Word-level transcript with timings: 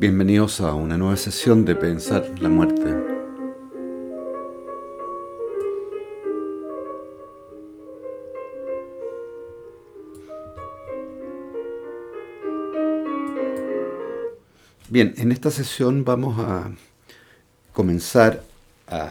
Bienvenidos 0.00 0.62
a 0.62 0.72
una 0.72 0.96
nueva 0.96 1.18
sesión 1.18 1.66
de 1.66 1.76
Pensar 1.76 2.26
la 2.40 2.48
muerte. 2.48 2.84
Bien, 14.88 15.12
en 15.18 15.32
esta 15.32 15.50
sesión 15.50 16.02
vamos 16.02 16.40
a 16.40 16.70
comenzar 17.74 18.42
a, 18.86 19.10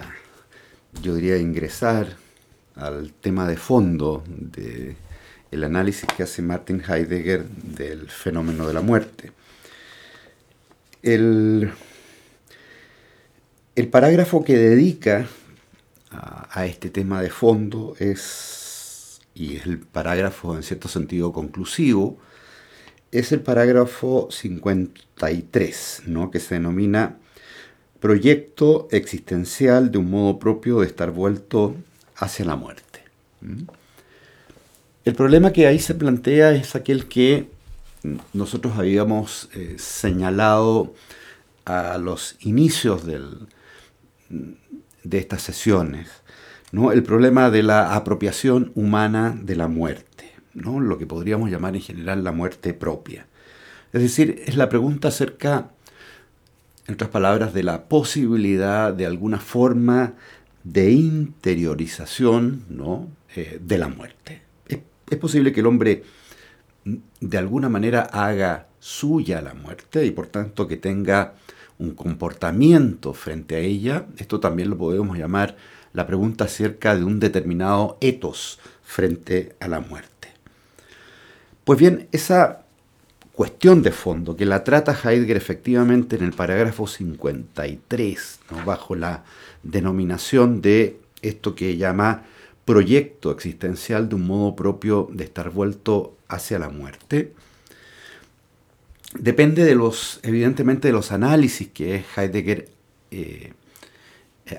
yo 1.04 1.14
diría, 1.14 1.38
ingresar 1.38 2.18
al 2.76 3.14
tema 3.14 3.48
de 3.48 3.58
fondo 3.58 4.24
del 4.26 4.96
el 5.52 5.64
análisis 5.64 6.08
que 6.18 6.24
hace 6.24 6.42
Martin 6.42 6.82
Heidegger 6.82 7.48
del 7.48 8.10
fenómeno 8.10 8.66
de 8.66 8.74
la 8.74 8.82
muerte. 8.82 9.34
El, 11.02 11.72
el 13.76 13.88
parágrafo 13.88 14.44
que 14.44 14.58
dedica 14.58 15.28
a, 16.12 16.66
este 16.66 16.90
tema 16.90 17.22
de 17.22 17.30
fondo 17.30 17.96
es, 18.00 19.22
y 19.34 19.56
es 19.56 19.66
el 19.66 19.80
parágrafo 19.80 20.56
en 20.56 20.64
cierto 20.64 20.88
sentido 20.88 21.32
conclusivo, 21.32 22.18
es 23.12 23.32
el 23.32 23.42
parágrafo 23.42 24.28
53, 24.32 26.04
¿no? 26.08 26.32
que 26.32 26.40
se 26.40 26.56
denomina 26.56 27.18
proyecto 28.00 28.88
existencial 28.92 29.92
de 29.92 29.98
un 29.98 30.10
modo 30.10 30.40
propio 30.40 30.80
de 30.80 30.88
estar 30.88 31.12
vuelto 31.12 31.76
hacia 32.16 32.46
la 32.46 32.56
muerte. 32.56 33.04
¿Mm? 33.42 33.64
El 35.06 35.16
problema 35.16 35.54
que 35.54 35.66
ahí 35.66 35.80
se 35.80 35.96
plantea 35.96 36.52
es 36.52 36.76
aquel 36.76 37.08
que 37.08 37.48
nosotros 38.34 38.78
habíamos 38.78 39.50
eh, 39.54 39.76
señalado 39.78 40.94
a 41.66 41.98
los 41.98 42.38
inicios 42.40 43.06
de 43.06 43.18
estas 45.12 45.42
sesiones, 45.42 46.10
¿no? 46.72 46.92
el 46.92 47.04
problema 47.04 47.50
de 47.50 47.64
la 47.64 47.96
apropiación 47.96 48.72
humana 48.76 49.38
de 49.42 49.56
la 49.56 49.68
muerte, 49.68 50.32
¿no? 50.54 50.80
lo 50.80 50.98
que 50.98 51.06
podríamos 51.06 51.50
llamar 51.50 51.76
en 51.76 51.82
general 51.82 52.24
la 52.24 52.32
muerte 52.32 52.74
propia. 52.74 53.28
Es 53.92 54.02
decir, 54.02 54.44
es 54.46 54.56
la 54.56 54.70
pregunta 54.70 55.10
acerca, 55.10 55.72
en 56.88 56.94
otras 56.94 57.10
palabras, 57.10 57.54
de 57.54 57.64
la 57.64 57.84
posibilidad 57.84 58.94
de 58.94 59.06
alguna 59.06 59.40
forma 59.40 60.14
de 60.64 60.92
interiorización 60.92 62.66
¿no? 62.70 63.08
eh, 63.36 63.60
de 63.62 63.78
la 63.78 63.88
muerte. 63.88 64.42
Es 65.10 65.18
posible 65.18 65.52
que 65.52 65.62
el 65.62 65.66
hombre 65.66 66.04
de 67.20 67.38
alguna 67.38 67.70
manera 67.70 68.02
haga 68.02 68.68
suya 68.80 69.42
la 69.42 69.54
muerte 69.54 70.06
y 70.06 70.12
por 70.12 70.28
tanto 70.28 70.68
que 70.68 70.78
tenga 70.78 71.34
un 71.78 71.92
comportamiento 71.96 73.14
frente 73.14 73.56
a 73.56 73.60
ella, 73.60 74.06
esto 74.18 74.40
también 74.40 74.70
lo 74.70 74.78
podemos 74.78 75.18
llamar 75.18 75.56
la 75.94 76.06
pregunta 76.06 76.46
acerca 76.46 76.96
de 76.96 77.04
un 77.04 77.20
determinado 77.20 77.98
etos 78.02 78.60
frente 78.84 79.56
a 79.60 79.68
la 79.68 79.80
muerte. 79.80 80.30
Pues 81.64 81.80
bien, 81.80 82.08
esa 82.12 82.64
cuestión 83.34 83.82
de 83.82 83.92
fondo 83.92 84.36
que 84.36 84.46
la 84.46 84.64
trata 84.64 84.98
Heidegger 85.02 85.38
efectivamente 85.38 86.18
en 86.18 86.24
el 86.24 86.34
parágrafo 86.34 86.88
53, 86.88 88.40
¿no? 88.52 88.66
bajo 88.66 88.96
la 88.96 89.24
denominación 89.64 90.62
de 90.62 91.00
esto 91.22 91.56
que 91.56 91.78
llama 91.78 92.24
proyecto 92.66 93.32
existencial 93.32 94.10
de 94.10 94.16
un 94.16 94.28
modo 94.28 94.56
propio 94.56 95.08
de 95.12 95.24
estar 95.24 95.50
vuelto 95.50 96.18
hacia 96.30 96.60
la 96.60 96.70
muerte, 96.70 97.34
depende 99.18 99.66
de 99.66 99.76
los, 99.76 100.20
evidentemente, 100.24 100.88
de 100.88 100.94
los 100.94 101.12
análisis 101.12 101.68
que 101.70 102.04
Heidegger 102.16 102.70
eh, 103.12 103.54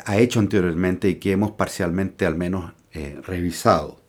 ha 0.04 0.18
hecho 0.18 0.40
anteriormente 0.40 1.08
y 1.08 1.14
que 1.16 1.32
hemos 1.32 1.52
parcialmente 1.52 2.26
al 2.26 2.36
menos 2.36 2.72
eh, 2.92 3.20
revisado. 3.24 4.00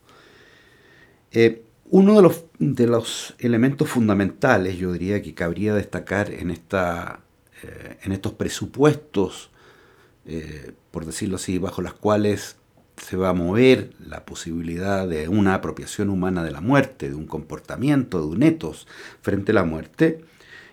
Eh, 1.32 1.64
uno 1.90 2.16
de 2.16 2.22
los, 2.22 2.46
de 2.60 2.88
los, 2.88 3.36
elementos 3.40 3.90
fundamentales, 3.90 4.78
yo 4.78 4.92
diría, 4.94 5.22
que 5.22 5.34
cabría 5.34 5.74
destacar 5.74 6.32
en, 6.32 6.50
esta, 6.50 7.20
en 8.04 8.14
estos 8.14 8.32
presupuestos, 8.34 9.52
por 10.92 11.06
decirlo 11.06 11.36
así, 11.36 11.58
bajo 11.58 11.82
las 11.82 11.94
cuales 11.94 12.56
se 12.98 13.18
va 13.18 13.30
a 13.30 13.34
mover 13.34 13.92
la 14.06 14.26
posibilidad 14.26 15.08
de 15.08 15.28
una 15.28 15.56
apropiación 15.56 16.10
humana 16.10 16.44
de 16.44 16.52
la 16.52 16.62
muerte, 16.62 17.10
de 17.10 17.16
un 17.16 17.26
comportamiento, 17.26 18.20
de 18.20 18.28
un 18.28 18.44
etos 18.44 18.88
frente 19.22 19.52
a 19.52 19.56
la 19.56 19.64
muerte, 19.64 20.22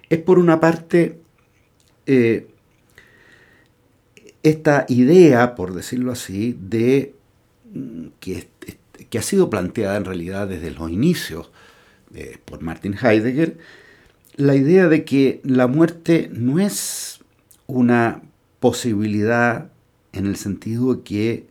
es 0.08 0.18
por 0.18 0.38
una 0.38 0.60
parte 0.60 1.20
eh, 2.06 2.48
esta 4.42 4.86
idea, 4.88 5.54
por 5.54 5.74
decirlo 5.74 6.12
así, 6.12 6.56
de 6.60 7.14
mm, 7.72 8.06
que, 8.20 8.48
ha 9.18 9.22
sido 9.22 9.50
planteada 9.50 9.96
en 9.96 10.04
realidad 10.04 10.48
desde 10.48 10.70
los 10.70 10.90
inicios 10.90 11.50
eh, 12.14 12.38
por 12.44 12.62
Martin 12.62 12.94
Heidegger, 12.94 13.58
la 14.36 14.54
idea 14.54 14.88
de 14.88 15.04
que 15.04 15.40
la 15.44 15.66
muerte 15.66 16.30
no 16.32 16.60
es 16.60 17.20
una 17.66 18.22
posibilidad 18.60 19.70
en 20.12 20.26
el 20.26 20.36
sentido 20.36 21.02
que 21.04 21.46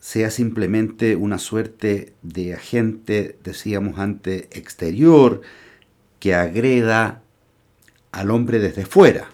sea 0.00 0.30
simplemente 0.30 1.16
una 1.16 1.38
suerte 1.38 2.12
de 2.22 2.54
agente, 2.54 3.38
decíamos 3.42 3.98
antes, 3.98 4.48
exterior, 4.52 5.42
que 6.20 6.34
agreda 6.34 7.22
al 8.12 8.30
hombre 8.30 8.58
desde 8.58 8.86
fuera. 8.86 9.30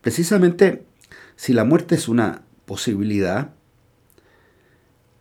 Precisamente, 0.00 0.84
si 1.36 1.52
la 1.52 1.64
muerte 1.64 1.94
es 1.94 2.08
una 2.08 2.42
posibilidad, 2.66 3.54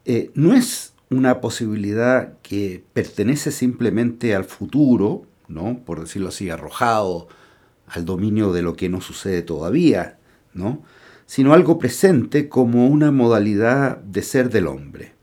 eh, 0.06 0.32
no 0.34 0.54
es 0.54 0.94
una 1.10 1.42
posibilidad 1.42 2.38
que 2.42 2.84
pertenece 2.94 3.52
simplemente 3.52 4.36
al 4.36 4.44
futuro, 4.44 5.26
¿no? 5.48 5.80
por 5.86 6.02
decirlo 6.02 6.30
así, 6.30 6.50
arrojado 6.50 7.28
al 7.88 8.06
dominio 8.06 8.52
de 8.52 8.62
lo 8.62 8.76
que 8.76 8.90
no 8.90 9.02
sucede 9.02 9.42
todavía, 9.42 10.18
¿no? 10.54 10.84
Sino 11.34 11.56
algo 11.56 11.80
presente 11.80 12.48
como 12.48 12.86
una 12.86 13.10
modalidad 13.10 13.98
de 13.98 14.22
ser 14.22 14.52
del 14.52 14.68
hombre. 14.68 15.14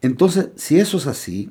Entonces, 0.00 0.48
si 0.56 0.80
eso 0.80 0.96
es 0.96 1.06
así, 1.06 1.50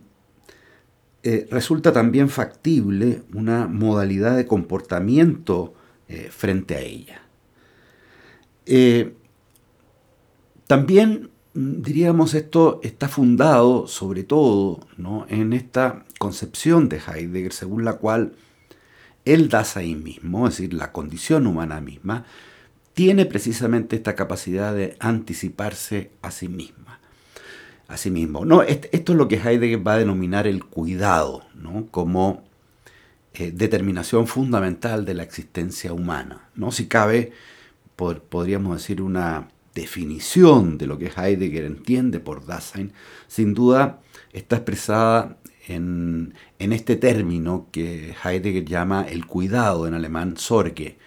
eh, 1.21 1.45
resulta 1.51 1.93
también 1.93 2.29
factible 2.29 3.21
una 3.35 3.67
modalidad 3.67 4.35
de 4.35 4.47
comportamiento 4.47 5.75
eh, 6.07 6.29
frente 6.31 6.73
a 6.73 6.79
ella. 6.79 7.21
Eh, 8.65 9.13
también 10.65 11.29
mm, 11.53 11.83
diríamos 11.83 12.33
esto 12.33 12.79
está 12.81 13.07
fundado 13.07 13.85
sobre 13.85 14.23
todo 14.23 14.79
en 15.29 15.53
esta 15.53 16.03
concepción 16.17 16.89
de 16.89 16.97
Heidegger 16.97 17.53
según 17.53 17.85
la 17.85 17.93
cual 17.93 18.33
el 19.23 19.49
Dasein 19.49 20.03
mismo, 20.03 20.47
es 20.47 20.57
decir, 20.57 20.73
la 20.73 20.91
condición 20.91 21.45
humana 21.45 21.79
misma, 21.79 22.25
tiene 22.95 23.25
precisamente 23.25 23.97
esta 23.97 24.15
capacidad 24.15 24.73
de 24.73 24.95
anticiparse 24.99 26.11
a 26.21 26.31
sí 26.31 26.47
misma. 26.47 26.99
A 27.87 27.97
sí 27.97 28.09
mismo. 28.09 28.45
No, 28.45 28.63
esto 28.63 28.87
es 28.91 29.09
lo 29.17 29.27
que 29.27 29.35
Heidegger 29.35 29.85
va 29.85 29.93
a 29.93 29.97
denominar 29.99 30.47
el 30.47 30.63
cuidado, 30.63 31.43
¿no? 31.53 31.87
como 31.91 32.43
eh, 33.35 33.51
determinación 33.53 34.27
fundamental 34.27 35.03
de 35.05 35.13
la 35.13 35.23
existencia 35.23 35.91
humana. 35.91 36.49
¿no? 36.55 36.71
Si 36.71 36.87
cabe, 36.87 37.33
podríamos 37.95 38.77
decir 38.77 39.01
una 39.01 39.49
definición 39.75 40.77
de 40.77 40.87
lo 40.87 40.97
que 40.97 41.11
Heidegger 41.15 41.65
entiende 41.65 42.21
por 42.21 42.45
Dasein, 42.45 42.93
sin 43.27 43.53
duda 43.53 43.99
está 44.31 44.55
expresada 44.55 45.37
en, 45.67 46.33
en 46.59 46.71
este 46.71 46.95
término 46.95 47.67
que 47.73 48.15
Heidegger 48.23 48.63
llama 48.63 49.05
el 49.07 49.25
cuidado, 49.25 49.85
en 49.85 49.93
alemán 49.95 50.37
Sorge, 50.37 50.97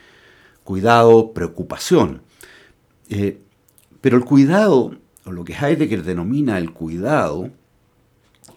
cuidado, 0.68 1.32
preocupación. 1.32 2.20
Eh, 3.08 3.40
pero 4.02 4.18
el 4.18 4.24
cuidado, 4.26 4.98
o 5.24 5.32
lo 5.32 5.42
que 5.42 5.54
Heidegger 5.54 6.02
denomina 6.02 6.58
el 6.58 6.74
cuidado, 6.74 7.48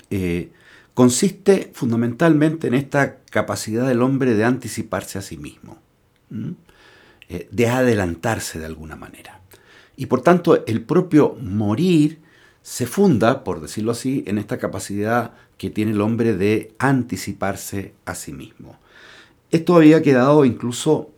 eh, 0.09 0.51
consiste 0.93 1.71
fundamentalmente 1.73 2.67
en 2.67 2.73
esta 2.73 3.19
capacidad 3.29 3.87
del 3.87 4.01
hombre 4.01 4.33
de 4.33 4.43
anticiparse 4.43 5.19
a 5.19 5.21
sí 5.21 5.37
mismo, 5.37 5.77
eh, 7.29 7.47
de 7.49 7.69
adelantarse 7.69 8.59
de 8.59 8.65
alguna 8.65 8.97
manera. 8.97 9.39
Y 9.95 10.07
por 10.07 10.19
tanto, 10.19 10.65
el 10.65 10.81
propio 10.81 11.37
morir 11.41 12.19
se 12.61 12.87
funda, 12.87 13.45
por 13.45 13.61
decirlo 13.61 13.93
así, 13.93 14.25
en 14.27 14.37
esta 14.37 14.57
capacidad 14.57 15.31
que 15.57 15.69
tiene 15.69 15.91
el 15.91 16.01
hombre 16.01 16.35
de 16.35 16.73
anticiparse 16.77 17.93
a 18.03 18.15
sí 18.15 18.33
mismo. 18.33 18.77
Esto 19.49 19.77
había 19.77 20.01
quedado 20.01 20.43
incluso 20.43 21.11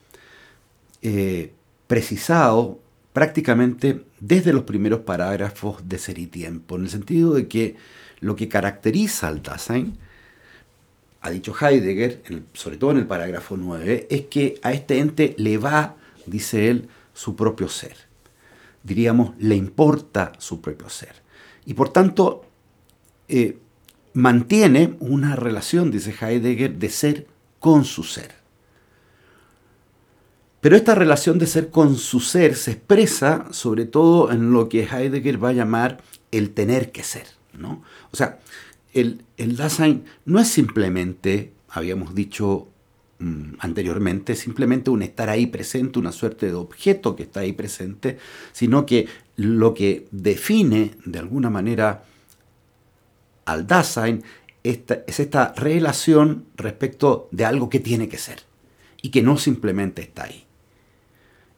eh, 1.03 1.53
precisado 1.85 2.79
prácticamente 3.11 4.03
desde 4.19 4.53
los 4.53 4.63
primeros 4.63 5.01
parágrafos 5.01 5.87
de 5.87 5.99
Ser 5.99 6.17
y 6.17 6.27
Tiempo, 6.27 6.75
en 6.75 6.83
el 6.83 6.89
sentido 6.89 7.33
de 7.33 7.47
que 7.47 7.75
lo 8.21 8.35
que 8.35 8.47
caracteriza 8.47 9.27
al 9.27 9.43
Dasein, 9.43 9.97
ha 11.21 11.29
dicho 11.29 11.53
Heidegger, 11.59 12.21
sobre 12.53 12.77
todo 12.77 12.91
en 12.91 12.97
el 12.97 13.05
parágrafo 13.05 13.55
9, 13.55 14.07
es 14.09 14.21
que 14.23 14.59
a 14.61 14.73
este 14.73 14.99
ente 14.99 15.35
le 15.37 15.57
va, 15.57 15.95
dice 16.25 16.69
él, 16.69 16.89
su 17.13 17.35
propio 17.35 17.69
ser. 17.69 17.95
Diríamos, 18.81 19.33
le 19.39 19.55
importa 19.55 20.33
su 20.37 20.59
propio 20.59 20.89
ser. 20.89 21.21
Y 21.65 21.75
por 21.75 21.89
tanto, 21.89 22.45
eh, 23.27 23.57
mantiene 24.13 24.95
una 24.99 25.35
relación, 25.35 25.91
dice 25.91 26.13
Heidegger, 26.19 26.77
de 26.77 26.89
ser 26.89 27.27
con 27.59 27.85
su 27.85 28.03
ser. 28.03 28.42
Pero 30.63 30.77
esta 30.77 30.95
relación 30.95 31.39
de 31.39 31.45
ser 31.45 31.71
con 31.71 31.97
su 31.97 32.21
ser 32.21 32.55
se 32.55 32.71
expresa 32.71 33.47
sobre 33.51 33.85
todo 33.85 34.31
en 34.31 34.53
lo 34.53 34.69
que 34.69 34.83
Heidegger 34.83 35.43
va 35.43 35.49
a 35.49 35.51
llamar 35.51 36.01
el 36.31 36.51
tener 36.51 36.93
que 36.93 37.03
ser. 37.03 37.27
¿no? 37.51 37.83
O 38.11 38.15
sea, 38.15 38.39
el, 38.93 39.25
el 39.35 39.57
Dasein 39.57 40.05
no 40.23 40.39
es 40.39 40.47
simplemente, 40.47 41.51
habíamos 41.67 42.15
dicho 42.15 42.69
mm, 43.19 43.55
anteriormente, 43.59 44.37
simplemente 44.37 44.89
un 44.89 45.01
estar 45.01 45.29
ahí 45.29 45.47
presente, 45.47 45.99
una 45.99 46.13
suerte 46.13 46.45
de 46.45 46.53
objeto 46.53 47.17
que 47.17 47.23
está 47.23 47.41
ahí 47.41 47.51
presente, 47.51 48.17
sino 48.53 48.85
que 48.85 49.09
lo 49.35 49.73
que 49.73 50.07
define 50.11 50.91
de 51.03 51.19
alguna 51.19 51.49
manera 51.49 52.05
al 53.43 53.67
Dasein 53.67 54.23
es 54.63 54.79
esta 55.19 55.53
relación 55.57 56.45
respecto 56.55 57.27
de 57.31 57.43
algo 57.43 57.69
que 57.69 57.81
tiene 57.81 58.07
que 58.07 58.17
ser 58.17 58.43
y 59.01 59.09
que 59.09 59.21
no 59.21 59.37
simplemente 59.37 60.01
está 60.01 60.23
ahí. 60.23 60.42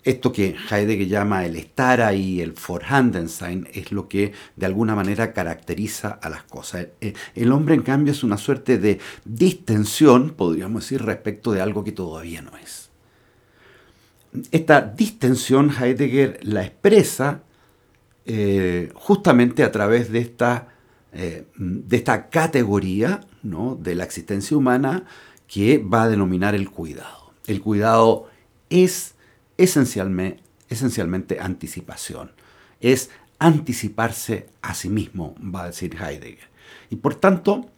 Esto 0.06 0.32
que 0.32 0.56
Heidegger 0.70 1.08
llama 1.08 1.46
el 1.48 1.56
estar 1.56 2.00
ahí, 2.00 2.40
el 2.40 2.54
Vorhandensein, 2.54 3.68
es 3.74 3.92
lo 3.92 4.08
que 4.08 4.34
de 4.56 4.68
alguna 4.68 4.94
manera 4.94 5.34
caracteriza 5.34 6.20
a 6.22 6.30
las 6.30 6.44
cosas. 6.44 6.90
Eh, 7.02 7.14
el 7.34 7.52
hombre, 7.52 7.74
en 7.74 7.82
cambio, 7.82 8.14
es 8.14 8.24
una 8.24 8.38
suerte 8.38 8.78
de 8.78 9.00
distensión, 9.26 10.36
podríamos 10.38 10.84
decir, 10.84 11.02
respecto 11.02 11.52
de 11.52 11.62
algo 11.62 11.84
que 11.84 11.92
todavía 11.92 12.44
no 12.44 12.56
es. 12.56 12.92
Esta 14.52 14.82
distensión 14.82 15.72
Heidegger 15.72 16.40
la 16.44 16.64
expresa 16.64 17.42
eh, 18.28 18.92
justamente 18.94 19.64
a 19.64 19.72
través 19.72 20.12
de 20.12 20.20
esta, 20.20 20.68
eh, 21.14 21.48
de 21.58 21.98
esta 21.98 22.30
categoría 22.30 23.22
de 23.42 23.96
la 23.96 24.04
existencia 24.04 24.56
humana 24.56 25.06
que 25.48 25.80
va 25.80 26.04
a 26.04 26.10
denominar 26.10 26.54
el 26.54 26.70
cuidado. 26.70 27.34
El 27.48 27.62
cuidado 27.62 28.28
es 28.70 29.15
esencialmente, 29.58 31.40
anticipación. 31.40 32.32
Es 32.80 33.10
anticiparse 33.40 34.48
a 34.62 34.74
sí 34.74 34.90
mismo, 34.90 35.36
va 35.40 35.64
a 35.64 35.68
decir 35.68 35.96
Heidegger. 35.96 36.50
Y 36.90 36.98
por 36.98 37.16
tanto, 37.16 37.70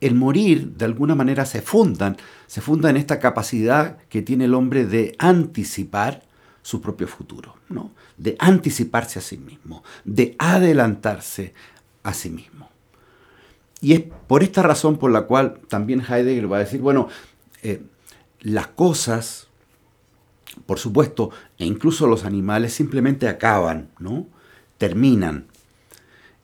el 0.00 0.14
morir 0.14 0.72
de 0.76 0.84
alguna 0.84 1.14
manera 1.14 1.46
se 1.46 1.62
fundan, 1.62 2.16
se 2.46 2.60
funda 2.60 2.90
en 2.90 2.96
esta 2.96 3.18
capacidad 3.18 3.98
que 4.08 4.22
tiene 4.22 4.44
el 4.44 4.54
hombre 4.54 4.86
de 4.86 5.14
anticipar 5.18 6.22
su 6.62 6.80
propio 6.80 7.06
futuro, 7.06 7.56
¿no? 7.68 7.92
de 8.16 8.36
anticiparse 8.38 9.18
a 9.18 9.22
sí 9.22 9.38
mismo, 9.38 9.84
de 10.04 10.34
adelantarse 10.38 11.54
a 12.02 12.12
sí 12.12 12.30
mismo. 12.30 12.68
Y 13.80 13.92
es 13.92 14.02
por 14.26 14.42
esta 14.42 14.62
razón 14.62 14.98
por 14.98 15.10
la 15.12 15.22
cual 15.22 15.60
también 15.68 16.00
Heidegger 16.00 16.50
va 16.50 16.56
a 16.56 16.60
decir, 16.60 16.80
bueno, 16.80 17.08
eh, 17.62 17.82
las 18.40 18.68
cosas 18.68 19.45
por 20.66 20.78
supuesto, 20.78 21.30
e 21.58 21.64
incluso 21.64 22.06
los 22.06 22.24
animales 22.24 22.72
simplemente 22.72 23.28
acaban, 23.28 23.90
¿no? 23.98 24.26
Terminan. 24.78 25.46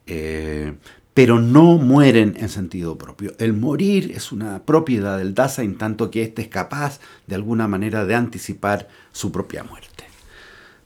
Eh, 0.06 0.74
pero 1.14 1.40
no 1.40 1.76
mueren 1.76 2.36
en 2.38 2.48
sentido 2.48 2.96
propio. 2.96 3.34
El 3.38 3.52
morir 3.52 4.12
es 4.14 4.32
una 4.32 4.62
propiedad 4.64 5.18
del 5.18 5.34
Dasein, 5.34 5.76
tanto 5.76 6.10
que 6.10 6.22
éste 6.22 6.42
es 6.42 6.48
capaz 6.48 7.00
de 7.26 7.34
alguna 7.34 7.68
manera 7.68 8.06
de 8.06 8.14
anticipar 8.14 8.88
su 9.12 9.30
propia 9.30 9.62
muerte. 9.62 10.04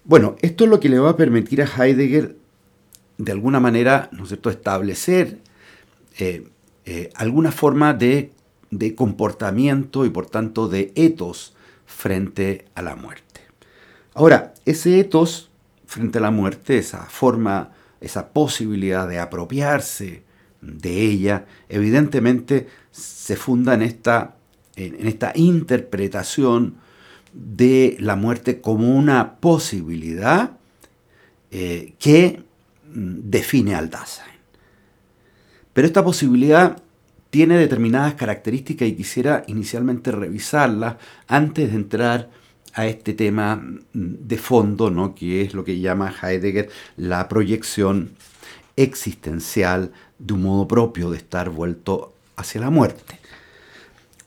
Bueno, 0.05 0.37
esto 0.41 0.65
es 0.65 0.71
lo 0.71 0.81
que 0.81 0.89
le 0.89 0.99
va 0.99 1.11
a 1.11 1.17
permitir 1.17 1.63
a 1.63 1.67
Heidegger 1.67 2.37
de 3.19 3.33
alguna 3.33 3.61
manera, 3.61 4.09
¿no 4.13 4.25
es 4.25 4.33
establecer 4.33 5.39
eh, 6.19 6.49
eh, 6.85 7.11
alguna 7.15 7.51
forma 7.51 7.95
de, 7.95 8.33
de 8.71 8.95
comportamiento 8.95 10.05
y 10.05 10.11
por 10.11 10.27
tanto 10.27 10.69
de 10.69 10.93
etos 10.95 11.56
frente 11.87 12.67
a 12.75 12.83
la 12.83 12.97
muerte. 12.97 13.41
Ahora, 14.15 14.55
ese 14.65 15.01
etos 15.01 15.51
frente 15.87 16.19
a 16.19 16.23
la 16.23 16.31
muerte, 16.31 16.79
esa 16.79 17.05
forma, 17.05 17.73
esa 18.01 18.29
posibilidad 18.29 19.09
de 19.09 19.19
apropiarse 19.19 20.23
de 20.61 21.01
ella, 21.03 21.47
evidentemente 21.69 22.67
se 22.91 23.37
funda 23.37 23.75
en 23.75 23.83
esta, 23.83 24.37
en 24.75 25.07
esta 25.07 25.33
interpretación 25.35 26.77
de 27.33 27.97
la 28.01 28.17
muerte 28.17 28.61
como 28.61 28.97
una 28.97 29.37
posibilidad 29.37 30.53
eh, 31.51 31.95
que 31.99 32.43
mm, 32.93 33.31
define 33.31 33.75
al 33.75 33.91
Dasein. 33.91 34.37
Pero 35.73 35.87
esta 35.87 36.03
posibilidad 36.03 36.83
tiene 37.31 37.59
determinadas 37.59 38.15
características 38.15 38.89
y 38.89 38.95
quisiera 38.95 39.45
inicialmente 39.47 40.11
revisarlas 40.13 40.97
antes 41.27 41.71
de 41.71 41.77
entrar 41.77 42.31
a 42.75 42.87
este 42.87 43.15
tema 43.15 43.63
de 43.93 44.37
fondo, 44.37 44.91
¿no? 44.91 45.15
que 45.15 45.43
es 45.43 45.55
lo 45.55 45.65
que 45.65 45.81
llama 45.81 46.15
Heidegger 46.23 46.69
la 46.97 47.27
proyección 47.29 48.11
existencial 48.77 49.93
de 50.19 50.35
un 50.35 50.43
modo 50.43 50.69
propio 50.69 51.11
de 51.11 51.17
estar 51.17 51.49
vuelto 51.49 52.13
hacia 52.37 52.61
la 52.61 52.71
muerte. 52.71 53.19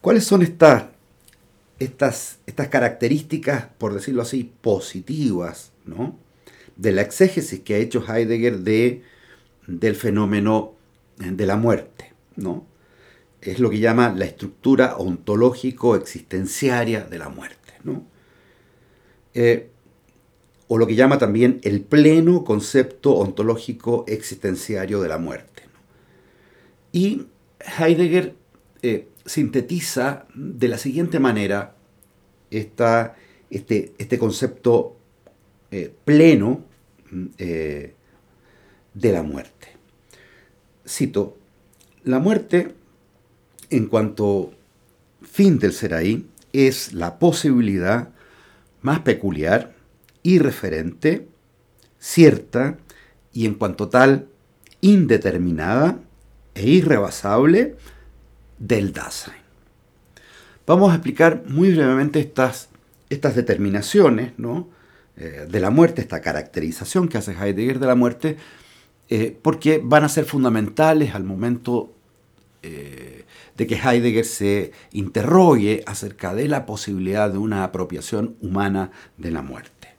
¿Cuáles 0.02 0.24
son 0.24 0.42
estas, 0.42 0.86
estas, 1.78 2.40
estas 2.48 2.70
características, 2.70 3.68
por 3.78 3.94
decirlo 3.94 4.24
así, 4.24 4.52
positivas 4.62 5.72
¿no? 5.86 6.18
de 6.76 6.92
la 6.92 7.02
exégesis 7.02 7.60
que 7.60 7.76
ha 7.76 7.78
hecho 7.78 8.04
Heidegger 8.04 8.60
de, 8.60 9.04
del 9.68 9.96
fenómeno 9.96 10.74
de 11.18 11.46
la 11.46 11.56
muerte? 11.56 12.14
¿no? 12.36 12.66
Es 13.42 13.60
lo 13.60 13.70
que 13.70 13.80
llama 13.80 14.14
la 14.16 14.26
estructura 14.26 14.98
ontológico-existenciaria 14.98 17.06
de 17.06 17.18
la 17.18 17.30
muerte, 17.30 17.74
¿no? 17.84 18.04
Eh, 19.34 19.70
o 20.68 20.78
lo 20.78 20.86
que 20.86 20.96
llama 20.96 21.18
también 21.18 21.60
el 21.64 21.82
pleno 21.82 22.44
concepto 22.44 23.16
ontológico 23.16 24.06
existenciario 24.08 25.02
de 25.02 25.10
la 25.10 25.18
muerte. 25.18 25.64
Y 26.92 27.26
Heidegger 27.80 28.36
eh, 28.82 29.08
sintetiza 29.26 30.26
de 30.36 30.68
la 30.68 30.78
siguiente 30.78 31.20
manera 31.20 31.76
esta, 32.52 33.16
este, 33.50 33.94
este, 33.98 34.20
concepto 34.20 34.96
eh, 35.72 35.92
pleno 36.06 36.66
de 37.10 37.96
la 38.94 39.24
muerte. 39.24 39.70
Cito, 40.86 41.36
la 42.04 42.20
muerte 42.20 42.76
en 43.70 43.88
cuanto 43.88 44.52
fin 45.22 45.60
del 45.60 45.74
ser 45.74 45.94
ahí, 45.94 46.28
es 46.54 46.94
la 46.94 47.20
posibilidad 47.20 48.10
más 48.82 49.00
peculiar, 49.02 49.74
irreferente, 50.24 51.28
cierta 52.00 52.78
y 53.34 53.46
en 53.46 53.56
cuanto 53.56 53.90
tal 53.90 54.28
indeterminada 54.82 56.00
e 56.56 56.68
irrebasable 56.68 57.76
del 58.58 58.94
Dasein. 58.94 59.38
Vamos 60.66 60.92
a 60.92 60.96
explicar 60.96 61.44
muy 61.48 61.74
brevemente 61.74 62.20
estas, 62.20 62.70
estas 63.10 63.36
determinaciones 63.36 64.34
¿no? 64.38 64.70
Eh, 65.18 65.48
de 65.50 65.60
la 65.60 65.70
muerte, 65.70 66.02
esta 66.02 66.22
caracterización 66.22 67.10
que 67.10 67.18
hace 67.18 67.34
Heidegger 67.34 67.80
de 67.80 67.88
la 67.88 67.96
muerte, 67.96 68.38
eh, 69.10 69.38
porque 69.42 69.82
van 69.84 70.04
a 70.04 70.10
ser 70.10 70.26
fundamentales 70.26 71.16
al 71.16 71.24
momento 71.24 71.92
eh, 72.62 73.26
de 73.56 73.68
que 73.68 73.76
Heidegger 73.76 74.26
se 74.26 74.72
interrogue 74.92 75.84
acerca 75.86 76.34
de 76.34 76.48
la 76.48 76.66
posibilidad 76.66 77.30
de 77.32 77.38
una 77.38 77.64
apropiación 77.64 78.36
humana 78.42 78.92
de 79.18 79.32
la 79.32 79.42
muerte. 79.42 79.90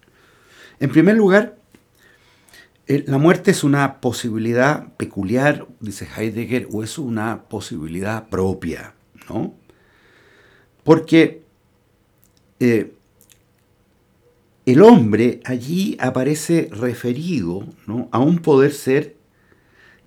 En 0.79 0.91
primer 0.91 1.17
lugar, 1.17 1.57
la 2.87 3.19
muerte 3.19 3.53
es 3.53 3.63
una 3.63 4.01
posibilidad 4.01 4.93
peculiar, 4.97 5.67
dice 5.79 6.09
Heidegger, 6.17 6.69
o 6.73 6.83
es 6.83 6.99
una 6.99 7.45
posibilidad 7.45 8.29
propia, 8.29 8.95
¿no? 9.29 9.55
Porque 10.83 11.43
eh, 12.59 12.93
el 14.67 14.83
hombre 14.83 15.41
allí 15.45 15.97
aparece 16.01 16.69
referido 16.73 17.65
a 18.11 18.19
un 18.19 18.39
poder 18.41 18.73
ser 18.73 19.17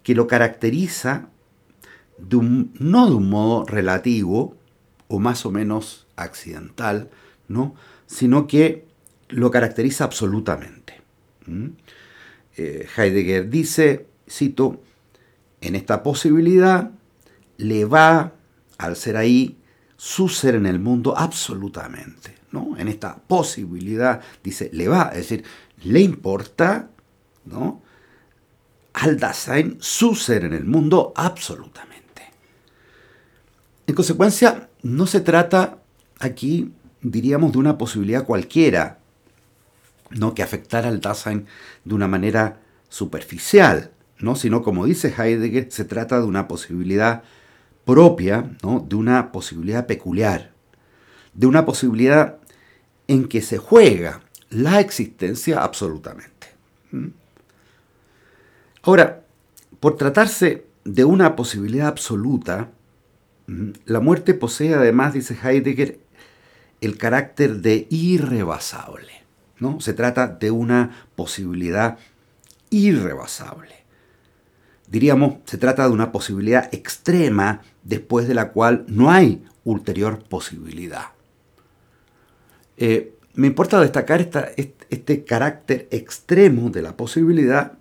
que 0.04 0.14
lo 0.14 0.28
caracteriza 0.28 1.30
no 2.20 3.10
de 3.10 3.16
un 3.16 3.30
modo 3.30 3.66
relativo 3.66 4.56
o 5.08 5.20
más 5.20 5.46
o 5.46 5.52
menos 5.52 6.08
accidental, 6.16 7.10
¿no? 7.48 7.76
sino 8.08 8.48
que 8.48 8.86
lo 9.30 9.52
caracteriza 9.52 10.04
absolutamente. 10.04 11.02
Eh, 12.56 12.88
Heidegger 12.96 13.50
dice, 13.50 14.08
cito, 14.30 14.82
en 15.62 15.76
esta 15.76 16.04
posibilidad 16.04 16.92
le 17.58 17.86
va, 17.86 18.34
al 18.78 18.96
ser 18.96 19.18
ahí, 19.18 19.58
su 19.98 20.30
ser 20.30 20.56
en 20.56 20.66
el 20.66 20.80
mundo 20.80 21.18
absolutamente. 21.18 22.36
¿no? 22.52 22.78
En 22.78 22.88
esta 22.88 23.16
posibilidad, 23.16 24.22
dice, 24.44 24.70
le 24.74 24.88
va, 24.88 25.10
es 25.10 25.30
decir, 25.30 25.44
le 25.84 26.02
importa 26.02 26.90
¿no? 27.46 27.82
al 28.94 29.18
Dasein 29.18 29.78
su 29.80 30.16
ser 30.16 30.46
en 30.46 30.54
el 30.54 30.66
mundo 30.66 31.14
absolutamente. 31.16 31.93
En 33.88 33.96
consecuencia, 33.96 34.70
no 34.82 35.06
se 35.06 35.20
trata 35.22 35.80
aquí, 36.20 36.72
diríamos, 37.02 37.52
de 37.52 37.58
una 37.58 37.78
posibilidad 37.78 38.26
cualquiera, 38.26 39.00
no 40.10 40.34
que 40.34 40.44
afectara 40.44 40.90
al 40.90 41.02
Dasein 41.02 41.48
de 41.84 41.96
una 41.96 42.08
manera 42.08 42.62
superficial, 42.90 43.92
¿no? 44.20 44.36
sino 44.36 44.62
como 44.62 44.86
dice 44.86 45.14
Heidegger, 45.18 45.72
se 45.72 45.86
trata 45.86 46.20
de 46.20 46.26
una 46.26 46.48
posibilidad 46.48 47.24
propia, 47.84 48.56
¿no? 48.64 48.86
de 48.88 48.96
una 48.96 49.32
posibilidad 49.32 49.86
peculiar, 49.86 50.52
de 51.34 51.48
una 51.48 51.66
posibilidad 51.66 52.38
en 53.08 53.28
que 53.28 53.42
se 53.42 53.58
juega 53.58 54.22
la 54.50 54.80
existencia 54.80 55.64
absolutamente. 55.64 56.48
Ahora, 58.84 59.24
por 59.80 59.98
tratarse 59.98 60.66
de 60.86 61.06
una 61.06 61.36
posibilidad 61.36 61.88
absoluta. 61.88 62.70
La 63.48 64.00
muerte 64.00 64.34
posee 64.34 64.74
además, 64.74 65.14
dice 65.14 65.38
Heidegger, 65.42 66.00
el 66.82 66.98
carácter 66.98 67.58
de 67.58 67.88
irrebasable. 67.90 69.24
¿no? 69.60 69.80
Se 69.80 69.94
trata 69.94 70.28
de 70.28 70.52
una 70.52 71.08
posibilidad 71.16 71.98
irrebasable. 72.70 73.76
Diríamos, 74.88 75.38
se 75.46 75.58
trata 75.58 75.88
de 75.88 75.94
una 75.94 76.12
posibilidad 76.12 76.74
extrema 76.74 77.62
después 77.84 78.28
de 78.28 78.34
la 78.34 78.50
cual 78.50 78.86
no 78.88 79.12
hay 79.12 79.44
ulterior 79.64 80.24
posibilidad. 80.24 81.08
Eh, 82.78 83.16
me 83.36 83.48
importa 83.48 83.80
destacar 83.80 84.30
este 84.90 85.24
carácter 85.24 85.88
extremo 85.90 86.70
de 86.70 86.82
la 86.82 86.96
posibilidad 86.96 87.74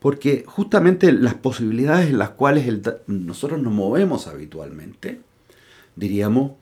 porque 0.00 0.44
justamente 0.46 1.12
las 1.12 1.34
posibilidades 1.34 2.08
en 2.08 2.18
las 2.18 2.30
cuales 2.30 2.66
nosotros 3.06 3.60
nos 3.60 3.72
movemos 3.72 4.26
habitualmente, 4.26 5.20
diríamos, 5.94 6.52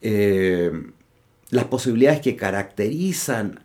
eh, 0.00 0.72
las 1.50 1.66
posibilidades 1.66 2.22
que 2.22 2.34
caracterizan 2.34 3.60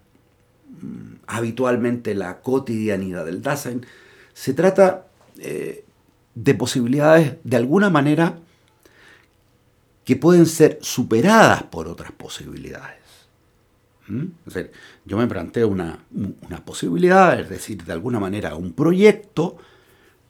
mm, 0.81 1.15
habitualmente 1.25 2.13
la 2.13 2.41
cotidianidad 2.41 3.25
del 3.25 3.41
Dasein, 3.41 3.85
se 4.33 4.53
trata 4.53 5.07
eh, 5.39 5.85
de 6.35 6.53
posibilidades 6.53 7.37
de 7.45 7.57
alguna 7.57 7.89
manera 7.89 8.39
que 10.03 10.17
pueden 10.17 10.45
ser 10.45 10.79
superadas 10.81 11.63
por 11.63 11.87
otras 11.87 12.11
posibilidades. 12.11 12.96
¿Mm? 14.07 14.25
yo 15.05 15.17
me 15.17 15.27
planteo 15.27 15.67
una, 15.67 15.99
posibilidad, 16.65 17.39
es 17.39 17.49
decir, 17.49 17.83
de 17.83 17.93
alguna 17.93 18.19
manera 18.19 18.55
un 18.55 18.71
proyecto 18.73 19.57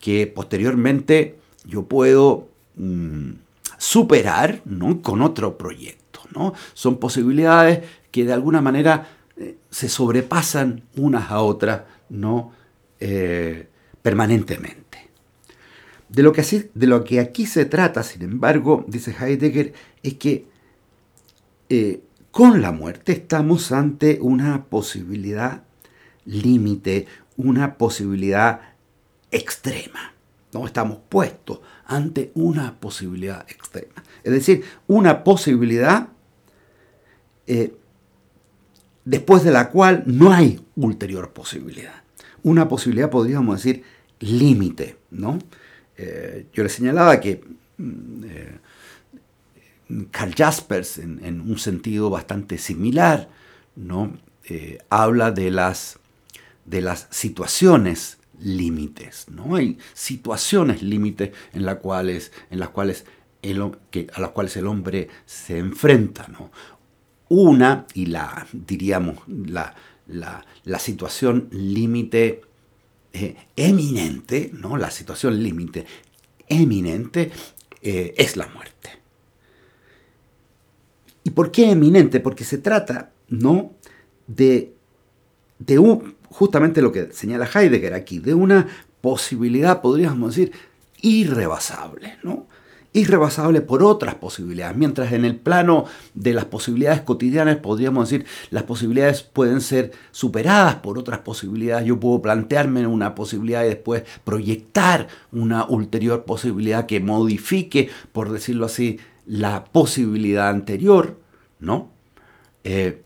que 0.00 0.26
posteriormente 0.26 1.38
yo 1.64 1.84
puedo 1.84 2.48
mm, 2.76 3.30
superar 3.76 4.62
con 5.02 5.22
otro 5.22 5.56
proyecto. 5.56 6.20
¿no? 6.34 6.54
Son 6.74 6.98
posibilidades 6.98 7.80
que 8.10 8.24
de 8.24 8.32
alguna 8.32 8.60
manera 8.60 9.08
eh, 9.36 9.56
se 9.70 9.88
sobrepasan 9.88 10.82
unas 10.96 11.30
a 11.30 11.40
otras 11.40 11.82
¿no? 12.08 12.52
Eh, 13.00 13.68
permanentemente. 14.02 15.08
De 16.08 16.22
lo, 16.22 16.32
que 16.32 16.70
de 16.74 16.86
lo 16.86 17.04
que 17.04 17.20
aquí 17.20 17.44
se 17.46 17.66
trata, 17.66 18.02
sin 18.02 18.22
embargo, 18.22 18.84
dice 18.88 19.14
Heidegger, 19.18 19.74
es 20.02 20.14
que 20.14 20.46
eh, 21.68 22.00
con 22.30 22.62
la 22.62 22.72
muerte 22.72 23.12
estamos 23.12 23.72
ante 23.72 24.18
una 24.20 24.64
posibilidad 24.66 25.62
límite, 26.24 27.06
una 27.36 27.76
posibilidad 27.76 28.60
extrema. 29.30 30.12
No 30.52 30.66
estamos 30.66 30.98
puestos 31.08 31.60
ante 31.86 32.30
una 32.34 32.78
posibilidad 32.80 33.44
extrema. 33.50 34.02
Es 34.22 34.32
decir, 34.32 34.64
una 34.86 35.24
posibilidad 35.24 36.08
eh, 37.46 37.74
después 39.04 39.42
de 39.42 39.50
la 39.50 39.70
cual 39.70 40.04
no 40.06 40.32
hay 40.32 40.60
ulterior 40.76 41.32
posibilidad. 41.32 42.02
Una 42.42 42.68
posibilidad, 42.68 43.10
podríamos 43.10 43.56
decir, 43.62 43.82
límite. 44.20 44.96
¿no? 45.10 45.38
Eh, 45.96 46.46
yo 46.52 46.62
le 46.62 46.68
señalaba 46.68 47.18
que 47.20 47.42
mm, 47.78 48.24
eh, 48.24 48.58
Carl 50.10 50.34
Jaspers, 50.34 50.98
en, 50.98 51.40
un 51.40 51.58
sentido 51.58 52.10
bastante 52.10 52.58
similar, 52.58 53.28
¿no? 53.76 54.12
Eh, 54.44 54.78
habla 54.90 55.30
de 55.30 55.50
las, 55.50 55.98
de 56.64 56.80
las 56.80 57.06
situaciones 57.10 58.18
límites. 58.40 59.26
¿no? 59.28 59.56
Hay 59.56 59.78
situaciones 59.94 60.82
límites 60.82 61.30
en, 61.52 61.64
las 61.64 61.76
cuales, 61.76 62.32
en 62.50 62.60
las 62.60 62.70
cuales 62.70 63.04
el, 63.42 63.60
a 63.62 64.20
las 64.20 64.30
cuales 64.30 64.56
el 64.56 64.66
hombre 64.66 65.08
se 65.26 65.58
enfrenta. 65.58 66.26
¿no? 66.28 66.50
Una, 67.28 67.86
y 67.94 68.06
la, 68.06 68.46
diríamos, 68.52 69.18
la, 69.26 69.74
la, 70.06 70.78
situación 70.78 71.48
límite 71.50 72.42
eh, 73.12 73.36
eminente, 73.56 74.50
¿no? 74.52 74.76
la 74.76 74.90
situación 74.90 75.42
límite 75.42 75.86
eminente 76.48 77.30
eh, 77.82 78.14
es 78.16 78.36
la 78.36 78.46
muerte. 78.48 78.97
¿Y 81.28 81.30
por 81.30 81.50
qué 81.50 81.70
eminente? 81.70 82.20
Porque 82.20 82.42
se 82.42 82.56
trata, 82.56 83.10
¿no? 83.28 83.72
De, 84.26 84.72
de 85.58 85.78
un, 85.78 86.14
justamente 86.30 86.80
lo 86.80 86.90
que 86.90 87.12
señala 87.12 87.46
Heidegger 87.54 87.92
aquí, 87.92 88.18
de 88.18 88.32
una 88.32 88.66
posibilidad, 89.02 89.82
podríamos 89.82 90.34
decir, 90.34 90.52
irrebasable, 91.02 92.16
¿no? 92.22 92.46
Irrebasable 92.94 93.60
por 93.60 93.82
otras 93.82 94.14
posibilidades, 94.14 94.74
mientras 94.78 95.12
en 95.12 95.26
el 95.26 95.36
plano 95.36 95.84
de 96.14 96.32
las 96.32 96.46
posibilidades 96.46 97.02
cotidianas 97.02 97.58
podríamos 97.58 98.08
decir 98.08 98.24
las 98.48 98.62
posibilidades 98.62 99.22
pueden 99.22 99.60
ser 99.60 99.92
superadas 100.10 100.76
por 100.76 100.98
otras 100.98 101.18
posibilidades. 101.18 101.86
Yo 101.86 102.00
puedo 102.00 102.22
plantearme 102.22 102.86
una 102.86 103.14
posibilidad 103.14 103.64
y 103.64 103.68
después 103.68 104.04
proyectar 104.24 105.08
una 105.30 105.66
ulterior 105.66 106.24
posibilidad 106.24 106.86
que 106.86 107.00
modifique, 107.00 107.90
por 108.12 108.32
decirlo 108.32 108.64
así, 108.64 108.98
la 109.28 109.64
posibilidad 109.64 110.48
anterior, 110.48 111.20
¿no? 111.60 111.92
Eh, 112.64 113.04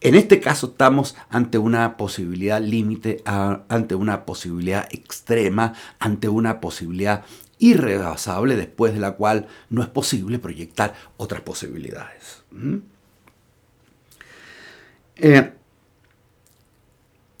en 0.00 0.14
este 0.14 0.38
caso 0.38 0.68
estamos 0.68 1.16
ante 1.30 1.58
una 1.58 1.96
posibilidad 1.96 2.60
límite, 2.60 3.22
ante 3.24 3.94
una 3.94 4.24
posibilidad 4.24 4.86
extrema, 4.92 5.74
ante 5.98 6.28
una 6.28 6.60
posibilidad 6.60 7.24
irrebasable 7.58 8.56
después 8.56 8.92
de 8.92 9.00
la 9.00 9.12
cual 9.12 9.48
no 9.70 9.82
es 9.82 9.88
posible 9.88 10.38
proyectar 10.38 10.94
otras 11.16 11.40
posibilidades. 11.40 12.44
Eh, 15.16 15.52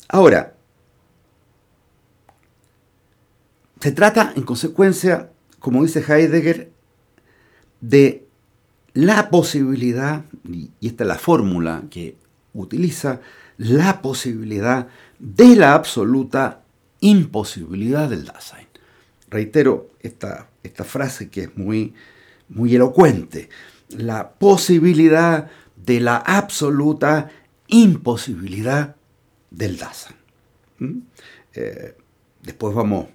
ahora, 0.08 0.56
se 3.80 3.92
trata 3.92 4.32
en 4.34 4.42
consecuencia, 4.42 5.30
como 5.58 5.82
dice 5.82 6.00
Heidegger, 6.00 6.72
de 7.82 8.23
la 8.94 9.28
posibilidad, 9.28 10.24
y 10.48 10.70
esta 10.80 11.04
es 11.04 11.08
la 11.08 11.18
fórmula 11.18 11.82
que 11.90 12.16
utiliza, 12.54 13.20
la 13.58 14.00
posibilidad 14.00 14.88
de 15.18 15.56
la 15.56 15.74
absoluta 15.74 16.62
imposibilidad 17.00 18.08
del 18.08 18.24
Dasein. 18.24 18.66
Reitero 19.28 19.90
esta, 20.00 20.48
esta 20.62 20.84
frase 20.84 21.28
que 21.28 21.44
es 21.44 21.56
muy, 21.56 21.92
muy 22.48 22.74
elocuente. 22.74 23.48
La 23.90 24.30
posibilidad 24.30 25.50
de 25.76 26.00
la 26.00 26.16
absoluta 26.16 27.30
imposibilidad 27.66 28.96
del 29.50 29.76
Dasein. 29.76 30.16
¿Mm? 30.78 30.98
Eh, 31.54 31.96
después 32.42 32.74
vamos 32.74 33.06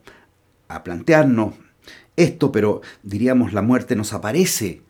a 0.67 0.83
plantearnos 0.83 1.55
esto, 2.15 2.51
pero 2.51 2.81
diríamos 3.01 3.53
la 3.53 3.62
muerte 3.62 3.95
nos 3.95 4.13
aparece 4.13 4.81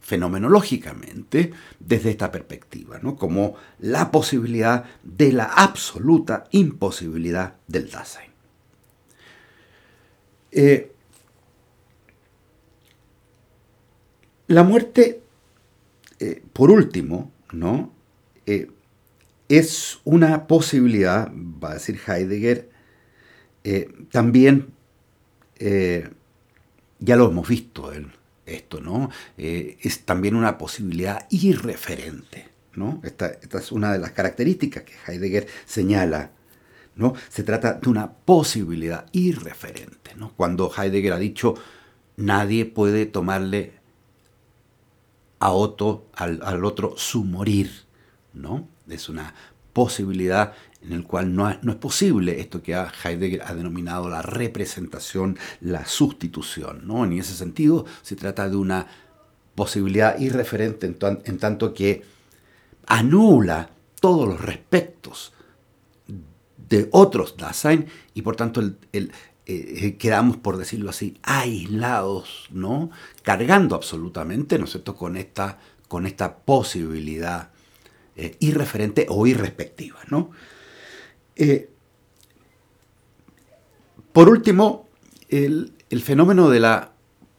fenomenológicamente 0.00 1.52
desde 1.78 2.10
esta 2.10 2.32
perspectiva, 2.32 2.98
¿no? 3.02 3.16
como 3.16 3.56
la 3.78 4.10
posibilidad 4.10 4.84
de 5.02 5.32
la 5.32 5.44
absoluta 5.44 6.44
imposibilidad 6.50 7.56
del 7.66 7.90
Dasein. 7.90 8.30
Eh, 10.52 10.92
la 14.48 14.64
muerte, 14.64 15.22
eh, 16.18 16.42
por 16.52 16.70
último, 16.70 17.30
¿no? 17.52 17.92
Eh, 18.46 18.68
es 19.48 20.00
una 20.04 20.46
posibilidad, 20.46 21.30
va 21.32 21.72
a 21.72 21.74
decir 21.74 22.00
Heidegger, 22.06 22.68
también, 24.10 24.72
ya 25.58 27.16
lo 27.16 27.28
hemos 27.28 27.48
visto 27.48 27.92
en 27.92 28.12
esto, 28.54 28.80
¿no? 28.80 29.10
Eh, 29.38 29.78
es 29.80 30.04
también 30.04 30.34
una 30.34 30.58
posibilidad 30.58 31.26
irreferente, 31.30 32.48
¿no? 32.74 33.00
Esta, 33.04 33.28
esta, 33.28 33.58
es 33.58 33.72
una 33.72 33.92
de 33.92 33.98
las 33.98 34.12
características 34.12 34.84
que 34.84 34.94
Heidegger 35.06 35.46
señala, 35.66 36.32
¿no? 36.96 37.14
Se 37.28 37.42
trata 37.42 37.74
de 37.74 37.88
una 37.88 38.12
posibilidad 38.12 39.06
irreferente, 39.12 40.14
¿no? 40.16 40.32
Cuando 40.36 40.70
Heidegger 40.76 41.12
ha 41.12 41.18
dicho, 41.18 41.54
nadie 42.16 42.66
puede 42.66 43.06
tomarle 43.06 43.72
a 45.38 45.52
otro, 45.52 46.06
al, 46.14 46.40
al 46.44 46.64
otro 46.64 46.94
su 46.96 47.24
morir, 47.24 47.70
¿no? 48.32 48.68
Es 48.88 49.08
una 49.08 49.34
posibilidad 49.72 50.54
en 50.82 50.92
el 50.92 51.04
cual 51.04 51.34
no, 51.34 51.54
no, 51.62 51.72
es 51.72 51.78
posible 51.78 52.40
esto 52.40 52.62
que 52.62 52.72
Heidegger 52.72 53.42
ha 53.42 53.54
denominado 53.54 54.08
la 54.08 54.22
representación, 54.22 55.38
la 55.60 55.84
sustitución. 55.84 56.86
¿no? 56.86 57.04
En 57.04 57.12
ese 57.12 57.34
sentido, 57.34 57.84
se 58.02 58.16
trata 58.16 58.48
de 58.48 58.56
una 58.56 58.86
posibilidad 59.54 60.18
irreferente 60.18 60.86
en, 60.86 60.96
en 61.24 61.38
tanto 61.38 61.74
que 61.74 62.02
anula 62.86 63.70
todos 64.00 64.26
los 64.26 64.40
respectos 64.40 65.32
de 66.68 66.88
otros 66.92 67.36
Dasein 67.36 67.86
y 68.14 68.22
por 68.22 68.36
tanto 68.36 68.60
el, 68.60 68.78
el, 68.92 69.12
eh, 69.46 69.96
quedamos, 69.98 70.36
por 70.36 70.56
decirlo 70.56 70.90
así, 70.90 71.18
aislados, 71.22 72.48
¿no? 72.50 72.90
cargando 73.22 73.74
absolutamente 73.74 74.58
¿no? 74.58 74.66
Con, 74.96 75.16
esta, 75.16 75.58
con 75.88 76.06
esta 76.06 76.36
posibilidad 76.36 77.50
eh, 78.16 78.36
irreferente 78.40 79.06
o 79.08 79.26
irrespectiva. 79.26 79.98
¿no? 80.08 80.30
Eh, 81.36 81.68
por 84.12 84.28
último, 84.28 84.88
el, 85.28 85.72
fenómeno 86.02 86.50
de 86.50 86.60
la 86.60 86.92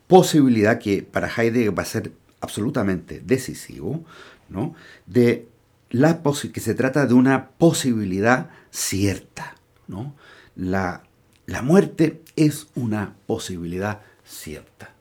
posibilidad 0.08 0.80
que 0.80 1.04
para 1.04 1.30
Heidegger 1.30 1.78
va 1.78 1.84
a 1.84 1.86
ser 1.86 2.12
absolutamente 2.40 3.22
decisivo, 3.24 4.04
¿no? 4.50 4.76
de 5.06 5.48
la 5.90 6.22
que 6.54 6.60
se 6.60 6.74
trata 6.74 7.06
de 7.06 7.14
una 7.14 7.50
posibilidad 7.50 8.50
cierta. 8.72 9.56
¿no? 9.88 10.16
La, 10.56 11.04
la 11.46 11.62
muerte 11.62 12.22
es 12.36 12.68
una 12.76 13.16
posibilidad 13.28 14.02
cierta. 14.26 14.94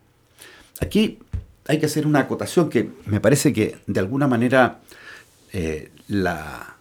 Aquí 0.81 1.19
hay 1.67 1.79
que 1.79 1.87
hacer 1.87 2.07
una 2.07 2.21
acotación 2.21 2.69
que 2.69 2.91
me 3.07 3.21
parece 3.21 3.53
que 3.53 3.79
de 3.87 4.00
alguna 4.00 4.27
manera 4.27 4.81
eh, 5.52 5.90
la, 6.09 6.76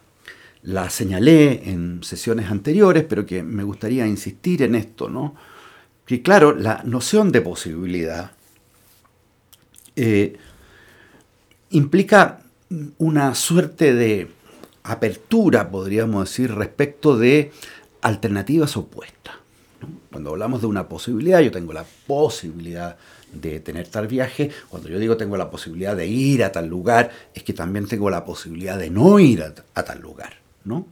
la 0.63 0.89
señalé 0.89 1.69
en 1.69 2.03
sesiones 2.03 2.51
anteriores, 2.51 3.05
pero 3.07 3.25
que 3.25 3.43
me 3.43 3.63
gustaría 3.63 4.05
insistir 4.05 4.63
en 4.63 4.75
esto, 4.75 5.09
¿no? 5.09 5.35
Que 6.05 6.21
claro, 6.21 6.55
la 6.55 6.81
noción 6.83 7.31
de 7.31 7.41
posibilidad 7.41 8.31
eh, 9.95 10.37
implica 11.71 12.41
una 12.97 13.35
suerte 13.35 13.93
de 13.93 14.29
apertura, 14.83 15.69
podríamos 15.69 16.29
decir, 16.29 16.53
respecto 16.53 17.17
de 17.17 17.51
alternativas 18.01 18.77
opuestas. 18.77 19.35
Cuando 20.11 20.31
hablamos 20.31 20.61
de 20.61 20.67
una 20.67 20.87
posibilidad, 20.87 21.39
yo 21.39 21.51
tengo 21.51 21.73
la 21.73 21.85
posibilidad 22.07 22.97
de 23.31 23.59
tener 23.59 23.87
tal 23.87 24.07
viaje, 24.07 24.49
cuando 24.69 24.89
yo 24.89 24.97
digo 24.97 25.17
tengo 25.17 25.37
la 25.37 25.51
posibilidad 25.51 25.95
de 25.95 26.07
ir 26.07 26.43
a 26.43 26.51
tal 26.51 26.67
lugar, 26.67 27.11
es 27.33 27.43
que 27.43 27.53
también 27.53 27.87
tengo 27.87 28.09
la 28.09 28.25
posibilidad 28.25 28.77
de 28.77 28.89
no 28.89 29.19
ir 29.19 29.43
a 29.43 29.83
tal 29.83 29.99
lugar. 29.99 30.33
¿no? 30.65 30.87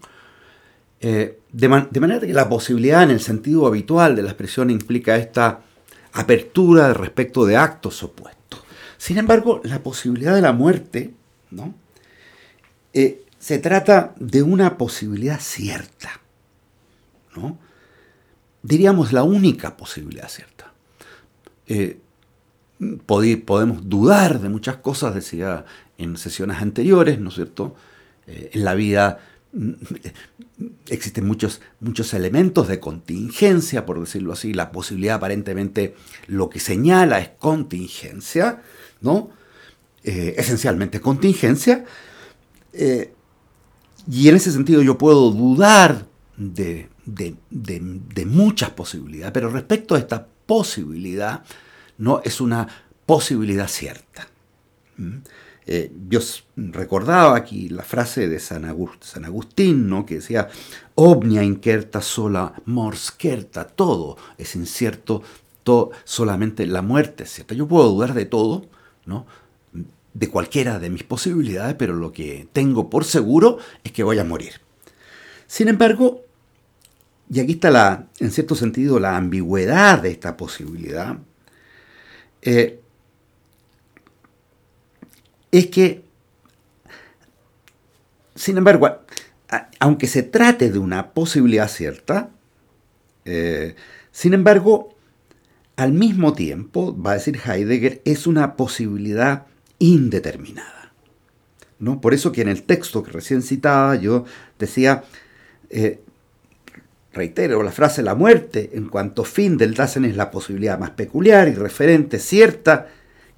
Eh, 0.99 1.39
de, 1.51 1.67
manera 1.67 2.19
que 2.19 2.33
la 2.33 2.49
posibilidad 2.49 3.03
en 3.03 3.11
el 3.11 3.19
sentido 3.19 3.67
habitual 3.67 4.15
de 4.15 4.23
la 4.23 4.29
expresión 4.29 4.69
implica 4.69 5.15
esta 5.15 5.61
apertura 6.13 6.93
respecto 6.93 7.45
de 7.45 7.57
actos 7.57 8.01
opuestos. 8.03 8.63
Sin 8.97 9.17
embargo, 9.17 9.61
la 9.63 9.83
posibilidad 9.83 10.33
de 10.33 10.41
la 10.41 10.53
muerte 10.53 11.13
¿no? 11.51 11.73
Eh, 12.93 13.25
se 13.39 13.59
trata 13.59 14.13
de 14.17 14.41
una 14.41 14.77
posibilidad 14.77 15.39
cierta. 15.39 16.21
¿no? 17.35 17.59
Diríamos 18.63 19.13
la 19.13 19.23
única 19.23 19.77
posibilidad 19.77 20.29
cierta. 20.29 20.73
Eh, 21.67 21.99
podemos 23.05 23.89
dudar 23.89 24.39
de 24.39 24.49
muchas 24.49 24.77
cosas, 24.77 25.15
decía 25.15 25.65
en 25.97 26.17
sesiones 26.17 26.61
anteriores, 26.61 27.19
¿no 27.19 27.29
es 27.29 27.35
cierto? 27.35 27.75
en 28.27 28.65
la 28.65 28.73
vida 28.73 29.19
existen 30.87 31.25
muchos, 31.25 31.61
muchos 31.79 32.13
elementos 32.13 32.67
de 32.67 32.79
contingencia, 32.79 33.85
por 33.85 33.99
decirlo 33.99 34.33
así. 34.33 34.53
La 34.53 34.71
posibilidad 34.71 35.15
aparentemente 35.15 35.95
lo 36.27 36.49
que 36.49 36.59
señala 36.59 37.19
es 37.19 37.29
contingencia, 37.37 38.61
¿no? 39.01 39.29
Eh, 40.03 40.35
esencialmente 40.37 41.01
contingencia. 41.01 41.85
Eh, 42.73 43.13
y 44.09 44.29
en 44.29 44.35
ese 44.35 44.51
sentido 44.51 44.81
yo 44.81 44.97
puedo 44.97 45.31
dudar 45.31 46.05
de, 46.37 46.89
muchas 48.25 48.69
posibilidades, 48.71 49.31
pero 49.31 49.49
respecto 49.49 49.95
a 49.95 49.99
esta 49.99 50.27
posibilidad, 50.45 51.43
no 51.97 52.21
es 52.23 52.41
una 52.41 52.67
posibilidad 53.05 53.67
cierta. 53.67 54.27
¿Mm? 54.97 55.17
Eh, 55.69 55.91
yo 56.07 56.21
recordaba 56.55 57.35
aquí 57.35 57.67
la 57.67 57.83
frase 57.83 58.29
de 58.29 58.39
San, 58.39 58.63
Agustín, 58.63 59.89
¿no? 59.89 60.05
que 60.05 60.15
decía, 60.15 60.47
omnia 60.95 61.43
incerta 61.43 62.01
sola 62.01 62.53
mors 62.65 63.13
certa, 63.19 63.67
todo 63.67 64.17
es 64.37 64.55
incierto, 64.55 65.23
solamente 66.05 66.65
la 66.65 66.81
muerte 66.81 67.23
es 67.23 67.31
cierta. 67.31 67.53
Yo 67.53 67.67
puedo 67.67 67.89
dudar 67.89 68.13
de 68.13 68.25
todo, 68.25 68.65
¿no? 69.05 69.25
de 70.13 70.29
cualquiera 70.29 70.79
de 70.79 70.89
mis 70.89 71.03
posibilidades, 71.03 71.75
pero 71.75 71.93
lo 71.93 72.11
que 72.11 72.47
tengo 72.53 72.89
por 72.89 73.03
seguro 73.03 73.57
es 73.83 73.91
que 73.91 74.03
voy 74.03 74.19
a 74.19 74.23
morir. 74.23 74.61
Sin 75.45 75.67
embargo, 75.67 76.21
y 77.29 77.39
aquí 77.39 77.53
está 77.53 77.69
la, 77.69 78.07
en 78.19 78.31
cierto 78.31 78.55
sentido 78.55 78.99
la 78.99 79.17
ambigüedad 79.17 80.01
de 80.01 80.11
esta 80.11 80.37
posibilidad, 80.37 81.17
eh, 82.41 82.79
es 85.51 85.67
que, 85.67 86.03
sin 88.35 88.57
embargo, 88.57 88.89
aunque 89.79 90.07
se 90.07 90.23
trate 90.23 90.71
de 90.71 90.79
una 90.79 91.11
posibilidad 91.11 91.67
cierta, 91.67 92.29
eh, 93.25 93.75
sin 94.11 94.33
embargo, 94.33 94.95
al 95.75 95.93
mismo 95.93 96.33
tiempo, 96.33 96.99
va 96.99 97.11
a 97.11 97.15
decir 97.15 97.39
Heidegger, 97.45 98.01
es 98.05 98.25
una 98.27 98.55
posibilidad 98.55 99.47
indeterminada. 99.79 100.93
¿no? 101.79 102.01
Por 102.01 102.13
eso 102.13 102.31
que 102.31 102.41
en 102.41 102.47
el 102.47 102.63
texto 102.63 103.03
que 103.03 103.11
recién 103.11 103.41
citaba 103.41 103.95
yo 103.95 104.25
decía, 104.57 105.03
eh, 105.69 106.01
reitero 107.17 107.63
la 107.63 107.71
frase, 107.71 108.01
la 108.01 108.15
muerte 108.15 108.69
en 108.73 108.87
cuanto 108.87 109.25
fin 109.25 109.57
del 109.57 109.73
Dasein 109.73 110.05
es 110.05 110.15
la 110.15 110.31
posibilidad 110.31 110.79
más 110.79 110.91
peculiar 110.91 111.49
y 111.49 111.53
referente, 111.53 112.19
cierta, 112.19 112.87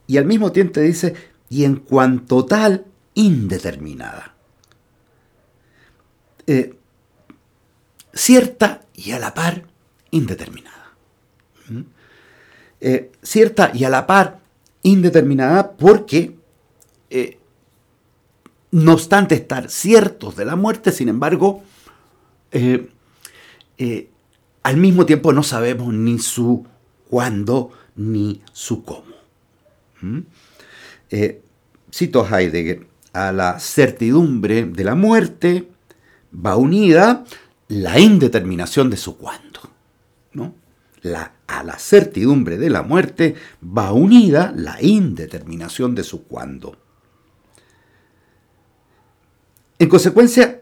y 0.06 0.18
al 0.18 0.26
mismo 0.26 0.52
tiempo 0.52 0.80
dice, 0.80 1.16
y 1.50 1.64
en 1.64 1.78
cuanto 1.78 2.46
tal, 2.46 2.86
indeterminada. 3.16 4.36
Eh, 6.46 6.76
cierta 8.14 8.82
y 8.94 9.12
a 9.12 9.20
la 9.20 9.34
par, 9.34 9.64
indeterminada. 10.12 10.94
¿Mm? 11.70 11.82
Eh, 12.82 13.12
cierta 13.22 13.72
y 13.74 13.84
a 13.84 13.90
la 13.90 14.06
par, 14.06 14.40
indeterminada 14.84 15.72
porque, 15.72 16.36
eh, 17.10 17.40
no 18.72 18.94
obstante 18.94 19.36
estar 19.36 19.70
ciertos 19.70 20.36
de 20.36 20.46
la 20.46 20.56
muerte, 20.56 20.92
sin 20.92 21.10
embargo, 21.10 21.64
al 24.64 24.78
mismo 24.78 25.06
tiempo 25.06 25.32
no 25.34 25.44
sabemos 25.44 25.94
ni 25.94 26.20
su 26.20 26.66
cuándo 27.10 27.72
ni 27.96 28.42
su 28.52 28.84
cómo. 28.84 29.16
¿Mm? 30.02 30.20
Eh, 31.10 31.42
cito 31.94 32.26
Heidegger, 32.26 32.88
a 33.14 33.32
la 33.32 33.60
certidumbre 33.60 34.66
de 34.66 34.84
la 34.84 34.96
muerte 34.96 35.70
va 36.34 36.56
unida 36.56 37.26
la 37.68 38.00
indeterminación 38.00 38.90
de 38.90 38.98
su 38.98 39.18
cuándo. 39.18 39.62
¿no? 40.34 40.54
A 41.48 41.64
la 41.64 41.80
certidumbre 41.80 42.58
de 42.58 42.70
la 42.70 42.84
muerte 42.84 43.36
va 43.64 43.92
unida 43.92 44.54
la 44.56 44.82
indeterminación 44.82 45.96
de 45.96 46.04
su 46.04 46.26
cuándo. 46.26 46.78
En 49.80 49.88
consecuencia, 49.88 50.62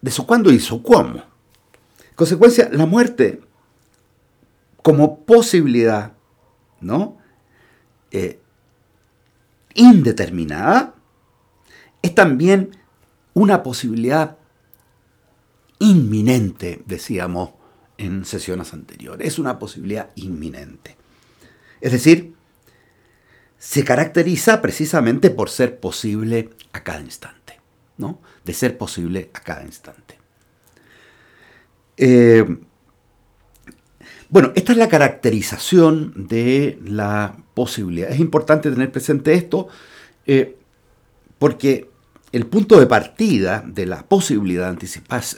de 0.00 0.10
su 0.10 0.26
cuándo 0.26 0.50
y 0.50 0.58
su 0.58 0.82
cómo. 0.82 1.22
En 2.18 2.26
consecuencia, 2.26 2.68
la 2.72 2.84
muerte 2.84 3.40
como 4.82 5.24
posibilidad, 5.24 6.14
¿no? 6.80 7.16
Eh, 8.10 8.40
indeterminada, 9.74 10.96
es 12.02 12.16
también 12.16 12.76
una 13.34 13.62
posibilidad 13.62 14.36
inminente, 15.78 16.82
decíamos 16.86 17.50
en 17.98 18.24
sesiones 18.24 18.72
anteriores. 18.72 19.28
Es 19.28 19.38
una 19.38 19.60
posibilidad 19.60 20.10
inminente. 20.16 20.96
Es 21.80 21.92
decir, 21.92 22.34
se 23.58 23.84
caracteriza 23.84 24.60
precisamente 24.60 25.30
por 25.30 25.50
ser 25.50 25.78
posible 25.78 26.50
a 26.72 26.82
cada 26.82 27.00
instante, 27.00 27.60
¿no? 27.96 28.20
De 28.44 28.54
ser 28.54 28.76
posible 28.76 29.30
a 29.34 29.40
cada 29.40 29.62
instante. 29.62 30.17
Eh, 31.98 32.46
bueno, 34.30 34.52
esta 34.54 34.72
es 34.72 34.78
la 34.78 34.88
caracterización 34.88 36.28
de 36.28 36.78
la 36.84 37.36
posibilidad. 37.54 38.10
Es 38.10 38.20
importante 38.20 38.70
tener 38.70 38.92
presente 38.92 39.34
esto 39.34 39.68
eh, 40.26 40.56
porque 41.38 41.88
el 42.32 42.46
punto 42.46 42.78
de 42.78 42.86
partida 42.86 43.64
de 43.66 43.86
la 43.86 44.06
posibilidad 44.06 44.70
de 44.70 44.88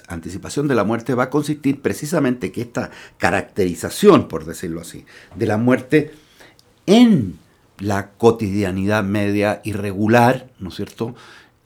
anticipación 0.08 0.66
de 0.66 0.74
la 0.74 0.82
muerte 0.82 1.14
va 1.14 1.24
a 1.24 1.30
consistir 1.30 1.80
precisamente 1.80 2.50
que 2.50 2.62
esta 2.62 2.90
caracterización, 3.16 4.26
por 4.26 4.44
decirlo 4.44 4.80
así, 4.80 5.04
de 5.36 5.46
la 5.46 5.56
muerte 5.56 6.10
en 6.86 7.38
la 7.78 8.10
cotidianidad 8.10 9.04
media 9.04 9.60
irregular, 9.62 10.50
¿no 10.58 10.70
es 10.70 10.74
cierto? 10.74 11.14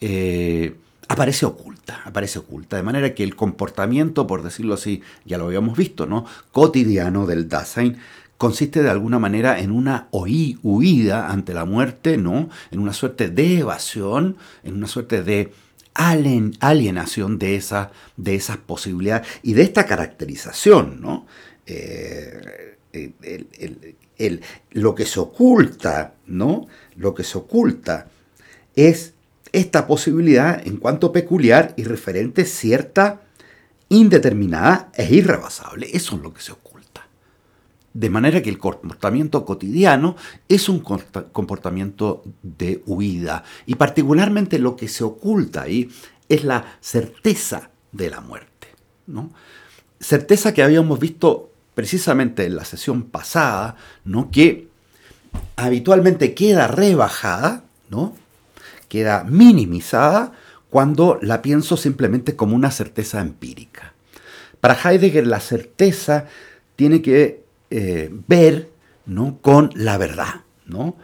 Eh, 0.01 0.75
aparece 1.09 1.47
oculta, 1.47 2.01
aparece 2.05 2.39
oculta, 2.39 2.77
de 2.77 2.83
manera 2.83 3.15
que 3.15 3.25
el 3.25 3.37
comportamiento, 3.37 4.27
por 4.27 4.43
decirlo 4.43 4.75
así, 4.75 5.03
ya 5.25 5.39
lo 5.39 5.47
habíamos 5.47 5.77
visto, 5.77 6.07
¿no? 6.07 6.25
Cotidiano 6.53 7.27
del 7.27 7.49
Dasein 7.49 7.99
consiste 8.37 8.83
de 8.83 8.91
alguna 8.91 9.19
manera 9.19 9.61
en 9.61 9.71
una 9.71 10.09
huida 10.11 11.31
ante 11.31 11.55
la 11.55 11.65
muerte, 11.65 12.17
¿no? 12.17 12.49
En 12.71 12.81
una 12.81 12.93
suerte 12.93 13.29
de 13.29 13.61
evasión, 13.61 14.37
en 14.63 14.75
una 14.75 14.87
suerte 14.87 15.23
de 15.23 15.53
alienación 15.95 17.39
de, 17.39 17.63
de 18.17 18.35
esas 18.35 18.57
posibilidades 18.59 19.29
y 19.43 19.55
de 19.55 19.63
esta 19.63 19.87
caracterización, 19.87 21.01
¿no? 21.01 21.27
Eh, 21.67 22.77
lo 24.73 24.95
que 24.95 25.07
se 25.07 25.21
oculta, 25.21 26.15
¿no? 26.27 26.67
Lo 26.97 27.15
que 27.15 27.25
se 27.25 27.39
oculta 27.39 28.09
es 28.77 29.14
esta 29.55 29.87
posibilidad 29.87 30.67
en 30.67 30.79
cuanto 30.79 31.13
peculiar 31.13 31.75
y 31.77 31.85
referente 31.85 32.45
cierta, 32.45 33.23
indeterminada 33.89 34.91
e 34.95 35.15
irrebasable. 35.15 35.89
Eso 35.93 36.17
es 36.17 36.23
lo 36.23 36.35
que 36.35 36.43
se 36.43 36.51
oculta. 36.51 37.07
De 37.93 38.11
manera 38.11 38.43
que 38.43 38.51
el 38.51 38.59
comportamiento 38.59 39.45
cotidiano 39.45 40.17
es 40.49 40.69
un 40.69 40.81
comportamiento 40.81 42.25
de 42.43 42.83
huida. 42.87 43.45
Y 43.65 43.77
particularmente 43.77 44.59
lo 44.59 44.75
que 44.75 44.89
se 44.89 45.05
oculta 45.05 45.63
ahí 45.63 45.89
es 46.29 46.43
la 46.43 46.77
certeza 46.81 47.71
de 47.93 48.11
la 48.11 48.21
muerte. 48.21 48.67
¿no? 49.07 49.31
Certeza 50.01 50.53
que 50.53 50.65
habíamos 50.65 50.99
visto 50.99 51.53
precisamente 51.75 52.45
en 52.45 52.57
la 52.57 52.65
sesión 52.65 53.05
pasada, 53.05 53.77
¿no? 54.05 54.33
que 54.33 54.67
habitualmente 55.55 56.35
queda 56.35 56.67
rebajada, 56.67 57.63
¿no? 57.89 58.17
Queda 58.95 59.25
minimizada 59.25 60.31
cuando 60.71 61.19
la 61.21 61.43
pienso 61.43 61.77
simplemente 61.77 62.37
como 62.37 62.55
una 62.55 62.71
certeza 62.71 63.21
empírica. 63.21 63.93
Para 64.61 64.79
Heidegger 64.81 65.27
la 65.27 65.41
certeza 65.41 66.27
tiene 66.77 67.03
que 67.03 67.43
eh, 67.71 68.09
ver 68.29 68.71
¿no? 69.07 69.39
con 69.43 69.73
la 69.75 69.99
verdad. 69.99 70.43
¿no? 70.67 70.95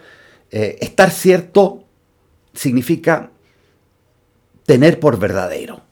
Eh, 0.52 0.78
estar 0.80 1.10
cierto 1.10 1.82
significa 2.54 3.32
tener 4.64 5.00
por 5.00 5.18
verdadero. 5.18 5.82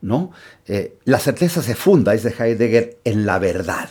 ¿no? 0.00 0.32
Eh, 0.66 0.98
la 1.04 1.20
certeza 1.20 1.62
se 1.62 1.76
funda, 1.76 2.10
dice 2.10 2.34
Heidegger, 2.36 2.98
en 3.04 3.24
la 3.24 3.38
verdad. 3.38 3.88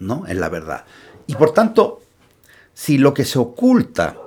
¿no? 0.00 0.26
En 0.26 0.40
la 0.40 0.48
verdad. 0.48 0.84
Y 1.28 1.36
por 1.36 1.54
tanto, 1.54 2.02
si 2.74 2.98
lo 2.98 3.14
que 3.14 3.24
se 3.24 3.38
oculta 3.38 4.25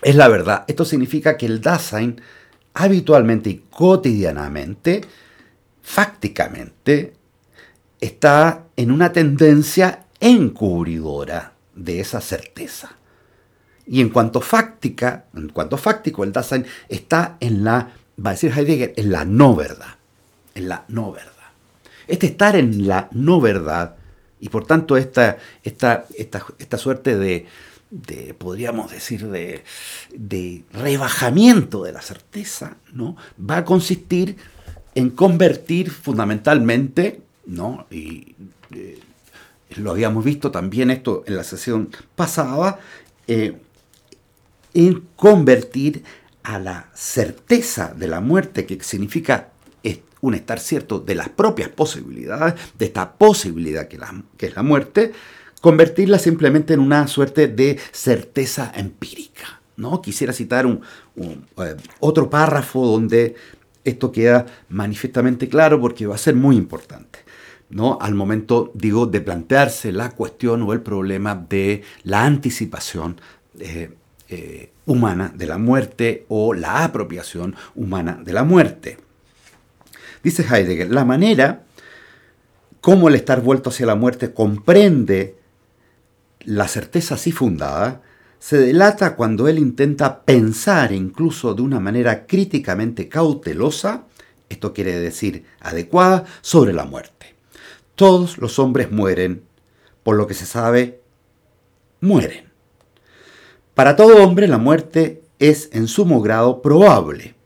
es 0.00 0.16
la 0.16 0.28
verdad. 0.28 0.64
Esto 0.66 0.84
significa 0.84 1.36
que 1.36 1.46
el 1.46 1.60
Dasein 1.60 2.20
habitualmente 2.74 3.50
y 3.50 3.64
cotidianamente, 3.70 5.02
fácticamente, 5.82 7.14
está 8.00 8.64
en 8.76 8.90
una 8.90 9.12
tendencia 9.12 10.06
encubridora 10.20 11.52
de 11.74 12.00
esa 12.00 12.20
certeza. 12.20 12.96
Y 13.86 14.00
en 14.00 14.10
cuanto 14.10 14.40
fáctica, 14.40 15.26
en 15.34 15.48
cuanto 15.48 15.76
fáctico, 15.76 16.24
el 16.24 16.32
Dasein 16.32 16.64
está 16.88 17.36
en 17.40 17.64
la, 17.64 17.92
va 18.24 18.30
a 18.30 18.32
decir 18.34 18.52
Heidegger, 18.56 18.94
en 18.96 19.12
la 19.12 19.24
no 19.24 19.54
verdad. 19.54 19.96
En 20.54 20.68
la 20.68 20.84
no 20.88 21.12
verdad. 21.12 21.32
Este 22.06 22.26
estar 22.26 22.56
en 22.56 22.86
la 22.86 23.08
no 23.12 23.40
verdad, 23.40 23.96
y 24.40 24.48
por 24.48 24.66
tanto 24.66 24.96
esta, 24.96 25.38
esta, 25.62 26.06
esta 26.16 26.78
suerte 26.78 27.16
de, 27.16 27.46
de, 27.92 28.32
podríamos 28.32 28.90
decir, 28.90 29.28
de, 29.28 30.64
rebajamiento 30.72 31.84
de 31.84 31.92
la 31.92 32.00
certeza, 32.00 32.78
¿no? 32.92 33.16
va 33.38 33.58
a 33.58 33.64
consistir 33.64 34.36
en 34.94 35.10
convertir 35.10 35.90
fundamentalmente, 35.90 37.20
¿no? 37.44 37.86
y 37.90 38.34
eh, 38.74 38.98
lo 39.76 39.90
habíamos 39.90 40.24
visto 40.24 40.50
también 40.50 40.90
esto 40.90 41.22
en 41.26 41.36
la 41.36 41.44
sesión 41.44 41.90
pasada, 42.16 42.80
eh, 43.26 43.58
en 44.72 45.06
convertir 45.14 46.02
a 46.42 46.58
la 46.58 46.88
certeza 46.94 47.92
de 47.94 48.08
la 48.08 48.20
muerte, 48.20 48.64
que 48.64 48.82
significa 48.82 49.50
un 50.22 50.34
estar 50.34 50.60
cierto 50.60 51.00
de 51.00 51.16
las 51.16 51.30
propias 51.30 51.68
posibilidades, 51.68 52.54
de 52.78 52.86
esta 52.86 53.14
posibilidad 53.14 53.88
que 53.88 54.46
es 54.46 54.54
la 54.54 54.62
muerte, 54.62 55.12
convertirla 55.62 56.18
simplemente 56.18 56.74
en 56.74 56.80
una 56.80 57.06
suerte 57.06 57.46
de 57.46 57.78
certeza 57.92 58.70
empírica. 58.74 59.62
¿no? 59.76 60.02
Quisiera 60.02 60.34
citar 60.34 60.66
un, 60.66 60.82
eh, 61.16 61.76
otro 62.00 62.28
párrafo 62.28 62.84
donde 62.84 63.36
esto 63.84 64.12
queda 64.12 64.44
manifiestamente 64.68 65.48
claro 65.48 65.80
porque 65.80 66.06
va 66.06 66.16
a 66.16 66.18
ser 66.18 66.34
muy 66.34 66.56
importante. 66.56 67.20
¿no? 67.70 67.96
Al 68.00 68.14
momento, 68.14 68.72
digo, 68.74 69.06
de 69.06 69.20
plantearse 69.20 69.92
la 69.92 70.10
cuestión 70.10 70.62
o 70.62 70.72
el 70.72 70.80
problema 70.80 71.36
de 71.48 71.82
la 72.02 72.24
anticipación 72.24 73.20
eh, 73.60 73.90
eh, 74.28 74.72
humana 74.86 75.32
de 75.32 75.46
la 75.46 75.58
muerte 75.58 76.26
o 76.28 76.54
la 76.54 76.82
apropiación 76.82 77.54
humana 77.76 78.20
de 78.22 78.32
la 78.32 78.42
muerte. 78.42 78.98
Dice 80.24 80.44
Heidegger, 80.44 80.90
la 80.90 81.04
manera 81.04 81.62
como 82.80 83.08
el 83.08 83.14
estar 83.14 83.40
vuelto 83.40 83.70
hacia 83.70 83.86
la 83.86 83.94
muerte 83.94 84.34
comprende 84.34 85.36
la 86.44 86.68
certeza 86.68 87.14
así 87.14 87.32
fundada 87.32 88.02
se 88.38 88.58
delata 88.58 89.14
cuando 89.14 89.46
él 89.46 89.58
intenta 89.58 90.22
pensar 90.24 90.92
incluso 90.92 91.54
de 91.54 91.62
una 91.62 91.78
manera 91.78 92.26
críticamente 92.26 93.08
cautelosa, 93.08 94.06
esto 94.48 94.72
quiere 94.72 94.98
decir 94.98 95.44
adecuada, 95.60 96.24
sobre 96.40 96.72
la 96.72 96.84
muerte. 96.84 97.36
Todos 97.94 98.38
los 98.38 98.58
hombres 98.58 98.90
mueren, 98.90 99.44
por 100.02 100.16
lo 100.16 100.26
que 100.26 100.34
se 100.34 100.46
sabe, 100.46 101.02
mueren. 102.00 102.50
Para 103.74 103.94
todo 103.94 104.24
hombre 104.24 104.48
la 104.48 104.58
muerte 104.58 105.22
es 105.38 105.70
en 105.72 105.86
sumo 105.86 106.20
grado 106.20 106.62
probable, 106.62 107.36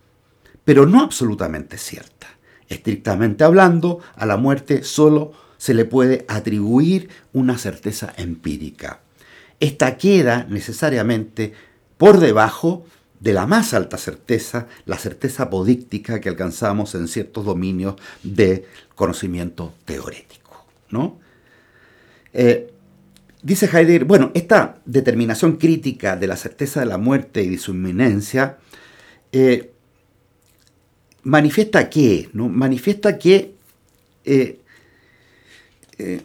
pero 0.64 0.86
no 0.86 1.02
absolutamente 1.02 1.76
cierta. 1.76 2.26
Estrictamente 2.68 3.44
hablando, 3.44 4.00
a 4.16 4.24
la 4.24 4.38
muerte 4.38 4.82
solo 4.82 5.32
se 5.58 5.74
le 5.74 5.84
puede 5.84 6.24
atribuir 6.28 7.08
una 7.32 7.58
certeza 7.58 8.12
empírica. 8.16 9.00
Esta 9.60 9.96
queda 9.96 10.46
necesariamente 10.48 11.52
por 11.98 12.18
debajo 12.18 12.84
de 13.20 13.32
la 13.32 13.46
más 13.46 13.72
alta 13.74 13.96
certeza, 13.96 14.66
la 14.84 14.98
certeza 14.98 15.44
apodíctica 15.44 16.20
que 16.20 16.28
alcanzamos 16.28 16.94
en 16.94 17.08
ciertos 17.08 17.44
dominios 17.44 17.96
de 18.22 18.66
conocimiento 18.94 19.72
teórico. 19.84 20.66
¿no? 20.90 21.18
Eh, 22.32 22.72
dice 23.42 23.66
Heidegger, 23.66 24.04
bueno, 24.04 24.30
esta 24.34 24.80
determinación 24.84 25.56
crítica 25.56 26.16
de 26.16 26.26
la 26.26 26.36
certeza 26.36 26.80
de 26.80 26.86
la 26.86 26.98
muerte 26.98 27.42
y 27.42 27.48
de 27.48 27.58
su 27.58 27.72
inminencia 27.72 28.58
eh, 29.32 29.72
manifiesta 31.22 31.88
que, 31.88 32.28
¿no? 32.34 32.48
manifiesta 32.48 33.18
que 33.18 33.54
eh, 34.24 34.60
eh, 35.98 36.20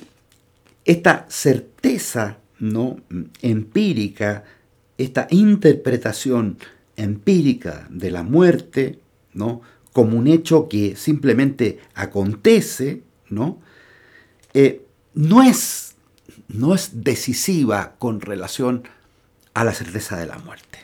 esta 0.86 1.26
certeza 1.30 2.38
¿no? 2.60 2.98
empírica, 3.42 4.44
esta 4.98 5.28
interpretación 5.30 6.58
empírica 6.96 7.88
de 7.90 8.12
la 8.12 8.24
muerte, 8.24 9.00
¿no? 9.34 9.62
como 9.94 10.18
un 10.18 10.28
hecho 10.28 10.70
que 10.70 10.96
simplemente 10.96 11.80
acontece, 11.94 13.04
¿no? 13.30 13.60
Eh, 14.54 14.86
no, 15.14 15.44
es, 15.44 15.96
no 16.48 16.74
es 16.74 17.04
decisiva 17.04 17.96
con 18.00 18.22
relación 18.22 18.84
a 19.54 19.64
la 19.64 19.74
certeza 19.74 20.18
de 20.18 20.28
la 20.28 20.38
muerte. 20.40 20.80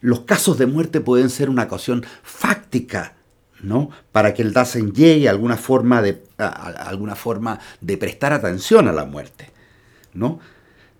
Los 0.00 0.20
casos 0.20 0.58
de 0.58 0.66
muerte 0.66 1.00
pueden 1.00 1.30
ser 1.30 1.50
una 1.50 1.64
ocasión 1.64 2.04
fáctica 2.22 3.16
¿no? 3.62 3.90
Para 4.10 4.34
que 4.34 4.42
el 4.42 4.52
Dasein 4.52 4.92
llegue 4.92 5.28
alguna 5.28 5.56
forma 5.56 6.02
de, 6.02 6.22
alguna 6.36 7.14
forma 7.14 7.58
de 7.80 7.96
prestar 7.96 8.32
atención 8.32 8.88
a 8.88 8.92
la 8.92 9.04
muerte, 9.04 9.50
¿no? 10.14 10.40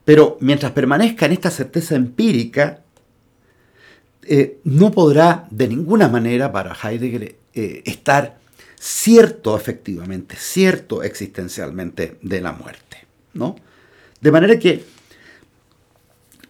Pero 0.04 0.36
mientras 0.40 0.72
permanezca 0.72 1.26
en 1.26 1.32
esta 1.32 1.50
certeza 1.50 1.94
empírica, 1.94 2.80
eh, 4.24 4.60
no 4.64 4.90
podrá 4.90 5.46
de 5.50 5.68
ninguna 5.68 6.08
manera 6.08 6.50
para 6.52 6.74
Heidegger 6.74 7.36
eh, 7.54 7.82
estar 7.84 8.38
cierto 8.78 9.56
efectivamente, 9.56 10.36
cierto 10.36 11.02
existencialmente 11.02 12.18
de 12.22 12.40
la 12.40 12.52
muerte. 12.52 13.06
¿no? 13.34 13.56
De 14.20 14.32
manera 14.32 14.58
que 14.58 14.84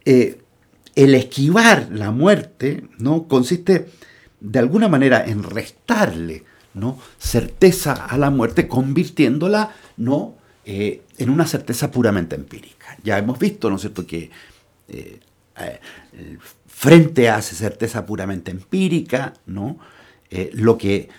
eh, 0.04 0.38
el 0.94 1.14
esquivar 1.14 1.88
la 1.92 2.10
muerte 2.10 2.84
¿no? 2.98 3.28
consiste 3.28 3.88
de 4.42 4.58
alguna 4.58 4.88
manera 4.88 5.24
en 5.24 5.42
restarle 5.42 6.44
¿no? 6.74 6.98
certeza 7.18 7.92
a 7.92 8.18
la 8.18 8.30
muerte, 8.30 8.66
convirtiéndola 8.66 9.74
¿no? 9.96 10.34
Eh, 10.64 11.02
en 11.18 11.30
una 11.30 11.46
certeza 11.46 11.90
puramente 11.90 12.36
empírica. 12.36 12.96
Ya 13.02 13.18
hemos 13.18 13.38
visto, 13.38 13.68
¿no 13.68 13.76
es 13.76 13.82
cierto?, 13.82 14.06
que 14.06 14.30
eh, 14.88 15.20
frente 16.66 17.28
a 17.28 17.38
esa 17.38 17.54
certeza 17.54 18.06
puramente 18.06 18.50
empírica, 18.50 19.34
¿no? 19.46 19.78
lo 20.54 20.78
que 20.78 21.10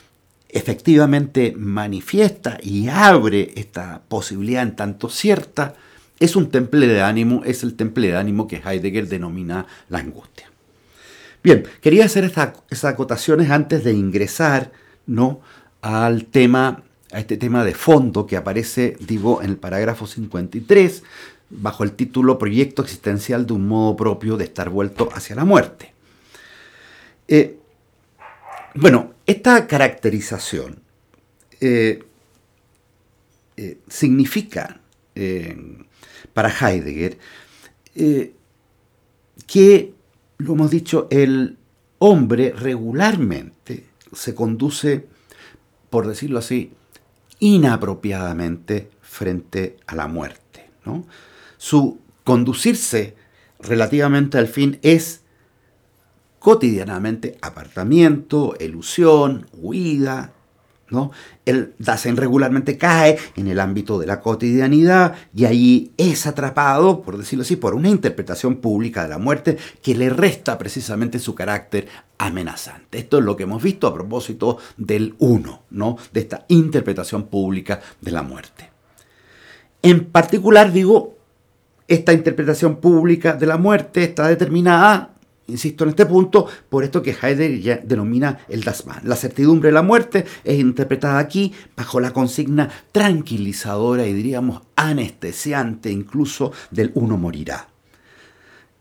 efectivamente 0.49 1.53
manifiesta 1.55 2.57
y 2.61 2.87
abre 2.87 3.53
esta 3.55 4.01
posibilidad 4.07 4.63
en 4.63 4.75
tanto 4.75 5.07
cierta 5.07 5.75
es 6.19 6.35
un 6.35 6.49
temple 6.49 6.87
de 6.87 7.01
ánimo, 7.01 7.43
es 7.43 7.63
el 7.63 7.75
temple 7.75 8.07
de 8.07 8.15
ánimo 8.15 8.47
que 8.47 8.61
Heidegger 8.63 9.07
denomina 9.07 9.65
la 9.89 9.99
angustia. 9.99 10.52
Bien, 11.43 11.67
quería 11.81 12.05
hacer 12.05 12.23
estas 12.23 12.85
acotaciones 12.85 13.49
antes 13.51 13.83
de 13.83 13.91
ingresar 13.91 14.71
¿no? 15.05 15.41
al 15.81 16.25
tema, 16.25 16.83
a 17.11 17.19
este 17.19 17.35
tema 17.35 17.65
de 17.65 17.73
fondo 17.73 18.25
que 18.25 18.37
aparece, 18.37 18.95
digo, 19.01 19.41
en 19.41 19.49
el 19.49 19.57
parágrafo 19.57 20.07
53, 20.07 21.03
bajo 21.49 21.83
el 21.83 21.91
título 21.91 22.37
Proyecto 22.37 22.81
existencial 22.81 23.45
de 23.45 23.53
un 23.53 23.67
modo 23.67 23.95
propio 23.97 24.37
de 24.37 24.45
estar 24.45 24.69
vuelto 24.69 25.09
hacia 25.13 25.35
la 25.35 25.43
muerte. 25.43 25.93
Eh, 27.27 27.57
bueno, 28.75 29.13
esta 29.25 29.67
caracterización 29.67 30.79
eh, 31.59 32.03
eh, 33.57 33.77
significa 33.87 34.79
para 36.33 36.49
Heidegger, 36.49 37.19
que, 39.45 39.93
lo 40.37 40.53
hemos 40.53 40.71
dicho, 40.71 41.07
el 41.09 41.57
hombre 41.99 42.51
regularmente 42.51 43.85
se 44.11 44.35
conduce, 44.35 45.07
por 45.89 46.07
decirlo 46.07 46.39
así, 46.39 46.73
inapropiadamente 47.39 48.89
frente 49.01 49.77
a 49.87 49.95
la 49.95 50.07
muerte. 50.07 50.69
Su 51.57 51.99
conducirse 52.23 53.15
relativamente 53.59 54.37
al 54.37 54.47
fin 54.47 54.79
es 54.81 55.21
cotidianamente 56.39 57.37
apartamiento, 57.41 58.55
elusión, 58.59 59.47
huida, 59.53 60.32
el 61.45 61.73
Dasein 61.79 62.17
regularmente 62.17 62.77
cae 62.77 63.17
en 63.35 63.47
el 63.47 63.59
ámbito 63.59 63.99
de 63.99 64.07
la 64.07 64.21
cotidianidad 64.21 65.15
y 65.35 65.45
ahí 65.45 65.91
es 65.97 66.25
atrapado, 66.25 67.01
por 67.01 67.17
decirlo 67.17 67.43
así, 67.43 67.55
por 67.55 67.75
una 67.75 67.89
interpretación 67.89 68.57
pública 68.57 69.03
de 69.03 69.09
la 69.09 69.17
muerte 69.17 69.57
que 69.81 69.95
le 69.95 70.09
resta 70.09 70.57
precisamente 70.57 71.19
su 71.19 71.35
carácter 71.35 71.87
amenazante. 72.17 72.99
Esto 72.99 73.19
es 73.19 73.25
lo 73.25 73.35
que 73.35 73.43
hemos 73.43 73.61
visto 73.61 73.87
a 73.87 73.93
propósito 73.93 74.57
del 74.77 75.15
uno, 75.19 75.63
¿no? 75.71 75.97
de 76.11 76.21
esta 76.21 76.45
interpretación 76.47 77.23
pública 77.27 77.81
de 78.01 78.11
la 78.11 78.23
muerte. 78.23 78.69
En 79.81 80.05
particular, 80.05 80.71
digo, 80.71 81.17
esta 81.87 82.13
interpretación 82.13 82.77
pública 82.77 83.33
de 83.33 83.45
la 83.45 83.57
muerte 83.57 84.03
está 84.03 84.27
determinada 84.27 85.12
Insisto 85.47 85.83
en 85.83 85.89
este 85.89 86.05
punto, 86.05 86.47
por 86.69 86.85
esto 86.85 87.01
que 87.01 87.15
Heidegger 87.21 87.83
denomina 87.83 88.39
el 88.47 88.63
Dasman. 88.63 89.01
La 89.03 89.17
certidumbre 89.17 89.69
de 89.69 89.73
la 89.73 89.81
muerte 89.81 90.25
es 90.43 90.57
interpretada 90.57 91.19
aquí 91.19 91.53
bajo 91.75 91.99
la 91.99 92.13
consigna 92.13 92.69
tranquilizadora 92.91 94.07
y 94.07 94.13
diríamos 94.13 94.61
anestesiante 94.75 95.91
incluso 95.91 96.53
del 96.71 96.91
uno 96.95 97.17
morirá. 97.17 97.67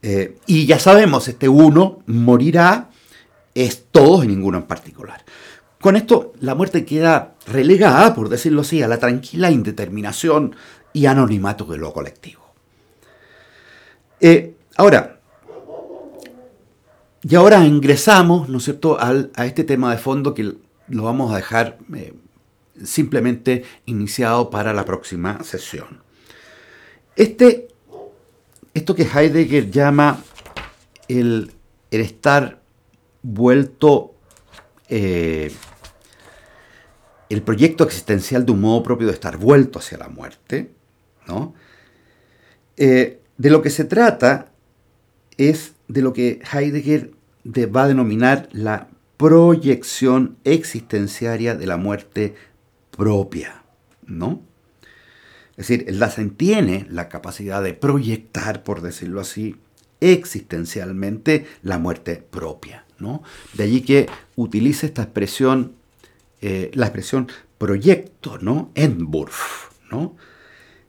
Eh, 0.02 0.38
y 0.46 0.66
ya 0.66 0.78
sabemos, 0.78 1.26
este 1.26 1.48
uno 1.48 2.02
morirá 2.06 2.90
es 3.54 3.86
todos 3.90 4.24
y 4.24 4.28
ninguno 4.28 4.58
en 4.58 4.64
particular. 4.64 5.24
Con 5.80 5.96
esto 5.96 6.32
la 6.40 6.54
muerte 6.54 6.84
queda 6.84 7.34
relegada, 7.46 8.14
por 8.14 8.28
decirlo 8.28 8.60
así, 8.60 8.82
a 8.82 8.88
la 8.88 8.98
tranquila 8.98 9.50
indeterminación 9.50 10.54
y 10.92 11.06
anonimato 11.06 11.64
de 11.64 11.78
lo 11.78 11.92
colectivo. 11.92 12.42
Eh, 14.20 14.54
ahora, 14.76 15.18
y 17.22 17.34
ahora 17.34 17.64
ingresamos, 17.64 18.48
¿no 18.48 18.58
es 18.58 18.64
cierto?, 18.64 18.98
a 19.00 19.46
este 19.46 19.64
tema 19.64 19.92
de 19.92 19.98
fondo 19.98 20.34
que 20.34 20.54
lo 20.88 21.02
vamos 21.02 21.32
a 21.32 21.36
dejar 21.36 21.78
eh, 21.94 22.14
simplemente 22.82 23.64
iniciado 23.86 24.50
para 24.50 24.72
la 24.72 24.84
próxima 24.84 25.42
sesión. 25.44 26.02
Este, 27.14 27.68
esto 28.74 28.94
que 28.94 29.04
Heidegger 29.04 29.70
llama 29.70 30.22
el, 31.08 31.52
estar 31.90 32.60
vuelto, 33.22 34.14
eh, 34.88 35.52
el 37.28 37.42
proyecto 37.42 37.84
existencial 37.84 38.44
de 38.44 38.52
un 38.52 38.60
modo 38.60 38.82
propio 38.82 39.06
de 39.06 39.12
estar 39.12 39.36
vuelto 39.36 39.78
hacia 39.78 39.98
la 39.98 40.08
muerte, 40.08 40.72
¿no? 41.26 41.54
Eh, 42.76 43.20
de 43.36 43.50
lo 43.50 43.62
que 43.62 43.70
se 43.70 43.84
trata 43.84 44.50
es 45.36 45.74
de 45.92 46.02
lo 46.02 46.12
que 46.12 46.40
Heidegger 46.50 47.12
va 47.44 47.84
a 47.84 47.88
denominar 47.88 48.48
la 48.52 48.88
proyección 49.18 50.38
existenciaria 50.44 51.54
de 51.54 51.66
la 51.66 51.76
muerte 51.76 52.34
propia, 52.90 53.62
¿no? 54.06 54.42
Es 55.50 55.68
decir, 55.68 55.84
el 55.88 55.98
Dasein 55.98 56.30
tiene 56.30 56.86
la 56.88 57.10
capacidad 57.10 57.62
de 57.62 57.74
proyectar, 57.74 58.62
por 58.62 58.80
decirlo 58.80 59.20
así, 59.20 59.56
existencialmente 60.00 61.46
la 61.62 61.78
muerte 61.78 62.24
propia, 62.28 62.86
¿no? 62.98 63.22
De 63.52 63.64
allí 63.64 63.82
que 63.82 64.08
utilice 64.34 64.86
esta 64.86 65.02
expresión, 65.02 65.74
eh, 66.40 66.70
la 66.72 66.86
expresión 66.86 67.28
proyecto, 67.58 68.38
¿no? 68.38 68.70
Entwurf, 68.74 69.70
¿no? 69.90 70.16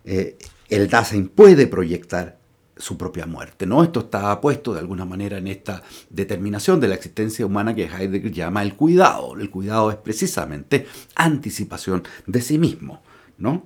Eh, 0.06 0.38
el 0.70 0.88
Dasein 0.88 1.28
puede 1.28 1.68
proyectar 1.68 2.40
su 2.78 2.98
propia 2.98 3.26
muerte. 3.26 3.66
¿no? 3.66 3.84
Esto 3.84 4.02
está 4.02 4.40
puesto 4.42 4.74
de 4.74 4.80
alguna 4.80 5.06
manera 5.06 5.38
en 5.38 5.48
esta 5.48 5.84
determinación 6.10 6.80
de 6.80 6.88
la 6.88 6.96
existencia 6.96 7.46
humana 7.46 7.76
que 7.76 7.86
Heidegger 7.86 8.32
llama 8.32 8.64
el 8.64 8.76
cuidado. 8.76 9.36
El 9.40 9.50
cuidado 9.50 9.92
es 9.92 9.98
precisamente 9.98 10.88
anticipación 11.16 12.04
de 12.26 12.42
sí 12.42 12.58
mismo. 12.58 13.02
¿no? 13.38 13.66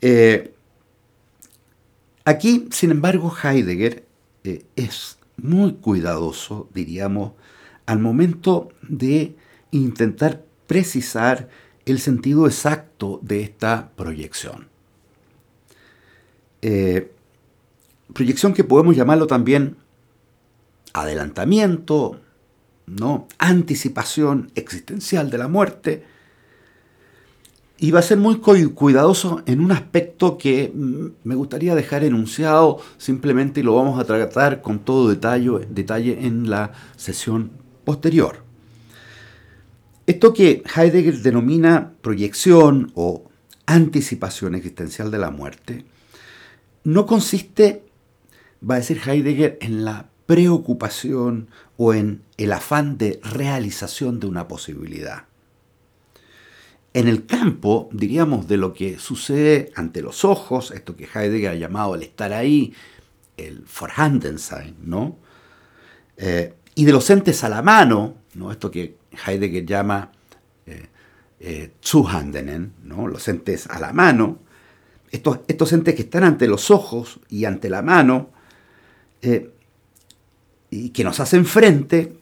Eh, 0.00 0.54
aquí, 2.24 2.68
sin 2.70 2.90
embargo, 2.90 3.34
Heidegger 3.42 4.04
eh, 4.44 4.64
es 4.76 5.18
muy 5.36 5.74
cuidadoso, 5.74 6.68
diríamos, 6.72 7.32
al 7.86 7.98
momento 7.98 8.70
de 8.82 9.36
intentar 9.70 10.44
precisar 10.66 11.48
el 11.84 11.98
sentido 12.00 12.46
exacto 12.46 13.20
de 13.22 13.42
esta 13.42 13.90
proyección. 13.94 14.68
Eh, 16.62 17.13
proyección 18.12 18.54
que 18.54 18.64
podemos 18.64 18.96
llamarlo 18.96 19.26
también 19.26 19.76
adelantamiento, 20.92 22.20
¿no? 22.86 23.26
anticipación 23.38 24.50
existencial 24.54 25.30
de 25.30 25.38
la 25.38 25.48
muerte. 25.48 26.04
Y 27.76 27.90
va 27.90 27.98
a 27.98 28.02
ser 28.02 28.18
muy 28.18 28.36
cuidadoso 28.36 29.42
en 29.46 29.60
un 29.60 29.72
aspecto 29.72 30.38
que 30.38 30.72
mm, 30.72 31.06
me 31.24 31.34
gustaría 31.34 31.74
dejar 31.74 32.04
enunciado 32.04 32.78
simplemente 32.98 33.60
y 33.60 33.62
lo 33.62 33.74
vamos 33.74 33.98
a 33.98 34.04
tratar 34.04 34.62
con 34.62 34.78
todo 34.78 35.08
detalle, 35.08 35.66
detalle 35.68 36.24
en 36.26 36.48
la 36.48 36.72
sesión 36.96 37.50
posterior. 37.84 38.44
Esto 40.06 40.32
que 40.32 40.62
Heidegger 40.76 41.20
denomina 41.20 41.92
proyección 42.00 42.92
o 42.94 43.24
anticipación 43.66 44.54
existencial 44.54 45.10
de 45.10 45.18
la 45.18 45.30
muerte 45.30 45.84
no 46.84 47.06
consiste 47.06 47.82
va 48.68 48.76
a 48.76 48.78
decir 48.78 49.00
Heidegger, 49.06 49.58
en 49.60 49.84
la 49.84 50.08
preocupación 50.26 51.48
o 51.76 51.92
en 51.92 52.22
el 52.36 52.52
afán 52.52 52.98
de 52.98 53.20
realización 53.22 54.20
de 54.20 54.26
una 54.26 54.48
posibilidad. 54.48 55.24
En 56.94 57.08
el 57.08 57.26
campo, 57.26 57.88
diríamos, 57.92 58.46
de 58.46 58.56
lo 58.56 58.72
que 58.72 58.98
sucede 58.98 59.72
ante 59.74 60.00
los 60.00 60.24
ojos, 60.24 60.70
esto 60.70 60.96
que 60.96 61.08
Heidegger 61.12 61.50
ha 61.50 61.54
llamado 61.54 61.96
el 61.96 62.02
estar 62.02 62.32
ahí, 62.32 62.72
el 63.36 63.64
Vorhandensein, 63.80 64.76
¿no? 64.84 65.18
Eh, 66.16 66.54
y 66.76 66.84
de 66.84 66.92
los 66.92 67.10
entes 67.10 67.42
a 67.42 67.48
la 67.48 67.62
mano, 67.62 68.14
¿no? 68.34 68.52
Esto 68.52 68.70
que 68.70 68.96
Heidegger 69.26 69.66
llama 69.66 70.12
eh, 70.66 70.86
eh 71.40 71.72
Zuhandenen, 71.84 72.74
¿no? 72.84 73.08
Los 73.08 73.26
entes 73.26 73.66
a 73.66 73.80
la 73.80 73.92
mano, 73.92 74.38
estos, 75.10 75.40
estos 75.48 75.72
entes 75.72 75.96
que 75.96 76.02
están 76.02 76.22
ante 76.22 76.46
los 76.46 76.70
ojos 76.70 77.18
y 77.28 77.44
ante 77.44 77.68
la 77.68 77.82
mano, 77.82 78.30
eh, 79.24 79.50
y 80.70 80.90
que 80.90 81.04
nos 81.04 81.20
hacen 81.20 81.46
frente, 81.46 82.16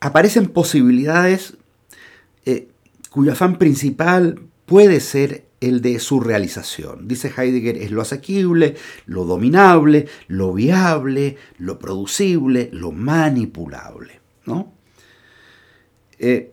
aparecen 0.00 0.46
posibilidades 0.46 1.56
eh, 2.46 2.68
cuyo 3.10 3.32
afán 3.32 3.58
principal 3.58 4.40
puede 4.66 5.00
ser 5.00 5.44
el 5.60 5.80
de 5.80 5.98
su 5.98 6.20
realización. 6.20 7.08
Dice 7.08 7.32
Heidegger, 7.36 7.76
es 7.76 7.90
lo 7.90 8.00
asequible, 8.00 8.76
lo 9.06 9.24
dominable, 9.24 10.06
lo 10.28 10.52
viable, 10.52 11.36
lo 11.58 11.78
producible, 11.78 12.70
lo 12.72 12.92
manipulable. 12.92 14.20
¿no? 14.46 14.72
Eh, 16.18 16.52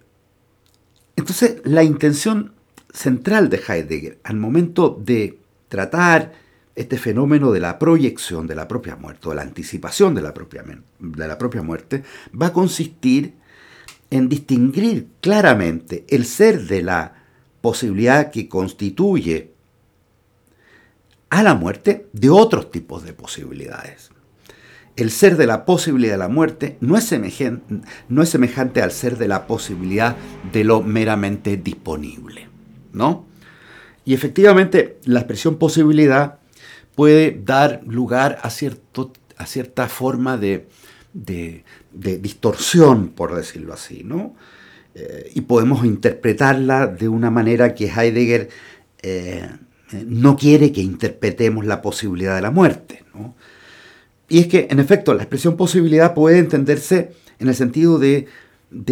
entonces, 1.15 1.61
la 1.63 1.83
intención 1.83 2.53
central 2.91 3.49
de 3.49 3.61
Heidegger 3.67 4.19
al 4.23 4.37
momento 4.37 5.01
de 5.03 5.39
tratar 5.67 6.33
este 6.75 6.97
fenómeno 6.97 7.51
de 7.51 7.61
la 7.61 7.79
proyección 7.79 8.47
de 8.47 8.55
la 8.55 8.67
propia 8.67 8.95
muerte, 8.95 9.29
o 9.29 9.33
la 9.33 9.41
anticipación 9.41 10.13
de 10.13 10.21
la 10.21 10.33
propia, 10.33 10.63
de 10.99 11.27
la 11.27 11.37
propia 11.37 11.61
muerte, 11.61 12.03
va 12.39 12.47
a 12.47 12.53
consistir 12.53 13.35
en 14.09 14.29
distinguir 14.29 15.07
claramente 15.21 16.05
el 16.09 16.25
ser 16.25 16.67
de 16.67 16.83
la 16.83 17.15
posibilidad 17.61 18.29
que 18.29 18.47
constituye 18.47 19.53
a 21.29 21.43
la 21.43 21.55
muerte 21.55 22.07
de 22.13 22.29
otros 22.29 22.71
tipos 22.71 23.03
de 23.03 23.13
posibilidades. 23.13 24.11
El 24.95 25.11
ser 25.11 25.35
de 25.35 25.47
la 25.47 25.65
posibilidad 25.65 26.13
de 26.13 26.19
la 26.19 26.29
muerte 26.29 26.77
no 26.79 26.95
es, 26.95 27.03
semejante, 27.03 27.81
no 28.07 28.21
es 28.21 28.29
semejante 28.29 28.81
al 28.81 28.91
ser 28.91 29.17
de 29.17 29.27
la 29.27 29.47
posibilidad 29.47 30.15
de 30.53 30.63
lo 30.63 30.81
meramente 30.81 31.57
disponible, 31.57 32.47
¿no? 32.93 33.25
Y 34.05 34.13
efectivamente 34.13 34.99
la 35.03 35.19
expresión 35.19 35.57
posibilidad 35.57 36.39
puede 36.95 37.39
dar 37.43 37.81
lugar 37.85 38.39
a, 38.41 38.49
cierto, 38.49 39.11
a 39.37 39.45
cierta 39.45 39.87
forma 39.87 40.37
de, 40.37 40.67
distorsión, 41.13 43.09
por 43.09 43.35
decirlo 43.35 43.73
así, 43.73 44.03
¿no? 44.03 44.35
Eh, 44.95 45.31
y 45.35 45.41
podemos 45.41 45.85
interpretarla 45.85 46.87
de 46.87 47.09
una 47.09 47.29
manera 47.29 47.73
que 47.73 47.87
Heidegger 47.87 48.49
eh, 49.01 49.49
no 50.05 50.37
quiere 50.37 50.71
que 50.71 50.81
interpretemos 50.81 51.65
la 51.65 51.81
posibilidad 51.81 52.35
de 52.35 52.41
la 52.41 52.51
muerte. 52.51 53.03
Y 54.27 54.39
es 54.39 54.47
que, 54.47 54.67
en 54.69 54.79
efecto, 54.79 55.13
la 55.13 55.23
expresión 55.23 55.55
posibilidad 55.55 56.13
puede 56.13 56.39
entenderse 56.39 57.11
en 57.39 57.47
el 57.47 57.55
sentido 57.55 57.99
de, 57.99 58.27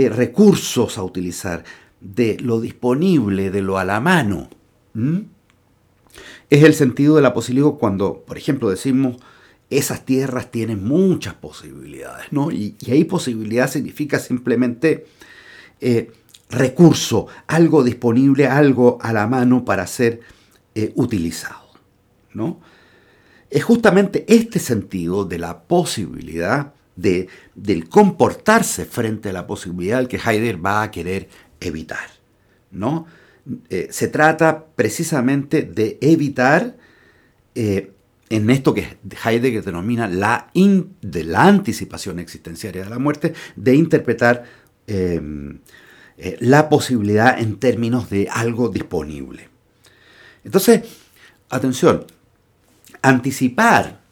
recursos 0.10 0.98
a 0.98 1.04
utilizar, 1.04 1.64
de 2.00 2.38
lo 2.40 2.62
disponible, 2.62 3.50
de 3.50 3.62
lo 3.62 3.78
a 3.78 3.86
la 3.86 4.00
mano. 4.00 4.50
Es 6.54 6.62
el 6.62 6.76
sentido 6.76 7.16
de 7.16 7.24
la 7.24 7.34
posibilidad 7.34 7.72
cuando, 7.80 8.24
por 8.28 8.38
ejemplo, 8.38 8.70
decimos 8.70 9.18
esas 9.72 10.06
tierras 10.06 10.52
tienen 10.52 10.84
muchas 10.84 11.34
posibilidades, 11.34 12.32
¿no? 12.32 12.52
Y, 12.52 12.76
ahí 12.92 13.06
posibilidad 13.06 13.68
significa 13.68 14.20
simplemente 14.20 15.08
eh, 15.82 16.12
recurso, 16.52 17.26
algo 17.48 17.84
disponible, 17.84 18.46
algo 18.46 19.00
a 19.02 19.14
la 19.14 19.26
mano 19.26 19.66
para 19.66 19.88
ser 19.88 20.20
eh, 20.76 20.92
utilizado, 20.94 21.72
¿no? 22.36 22.62
Es 23.50 23.64
justamente 23.64 24.24
este 24.28 24.60
sentido 24.60 25.26
de 25.26 25.40
la 25.40 25.64
posibilidad, 25.64 26.76
de, 26.96 27.30
del 27.56 27.90
comportarse 27.90 28.86
frente 28.86 29.30
a 29.30 29.34
la 29.34 29.48
posibilidad 29.48 30.06
que 30.06 30.18
Heidegger 30.18 30.64
va 30.64 30.84
a 30.84 30.92
querer 30.92 31.30
evitar, 31.60 32.12
¿no? 32.70 33.08
Eh, 33.70 33.88
se 33.92 34.08
trata 34.08 34.66
precisamente 34.76 35.64
de 35.64 35.98
evitar 36.02 36.78
eh, 37.56 37.92
en 38.30 38.50
esto 38.50 38.74
que 38.74 38.98
Heidegger 39.26 39.64
denomina 39.64 40.08
la, 40.08 40.50
de 40.54 41.24
la 41.24 41.44
anticipación 41.44 42.20
existenciaria 42.20 42.84
de 42.84 42.90
la 42.90 43.00
muerte, 43.00 43.34
de 43.56 43.76
interpretar 43.76 44.46
em, 44.88 45.60
eh, 46.18 46.38
la 46.40 46.70
posibilidad 46.70 47.38
en 47.38 47.58
términos 47.60 48.10
de 48.10 48.30
algo 48.32 48.70
disponible. 48.70 49.50
Entonces, 50.44 50.82
atención, 51.50 52.06
anticipar 53.02 54.03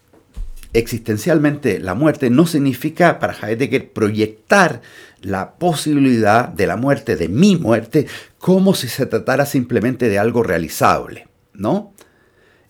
existencialmente 0.74 1.80
la 1.80 1.94
muerte 1.94 2.30
no 2.30 2.48
significa 2.48 3.20
para 3.20 3.36
Heidegger 3.36 3.92
proyectar 3.92 4.82
la 5.22 5.56
posibilidad 5.56 6.48
de 6.48 6.68
la 6.68 6.78
muerte, 6.78 7.16
de 7.16 7.28
mi 7.28 7.56
muerte, 7.56 8.08
como 8.40 8.74
si 8.74 8.88
se 8.88 9.06
tratara 9.06 9.46
simplemente 9.46 10.10
de 10.10 10.18
algo 10.18 10.44
realizable, 10.44 11.28
¿no? 11.54 11.94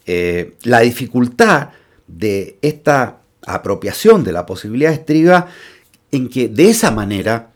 Eh, 0.06 0.56
la 0.64 0.80
dificultad 0.80 1.70
de 2.08 2.58
esta 2.62 3.20
apropiación 3.46 4.24
de 4.24 4.32
la 4.32 4.46
posibilidad 4.46 4.92
estriba 4.92 5.48
en 6.12 6.28
que 6.30 6.50
de 6.50 6.70
esa 6.70 6.92
manera 6.92 7.52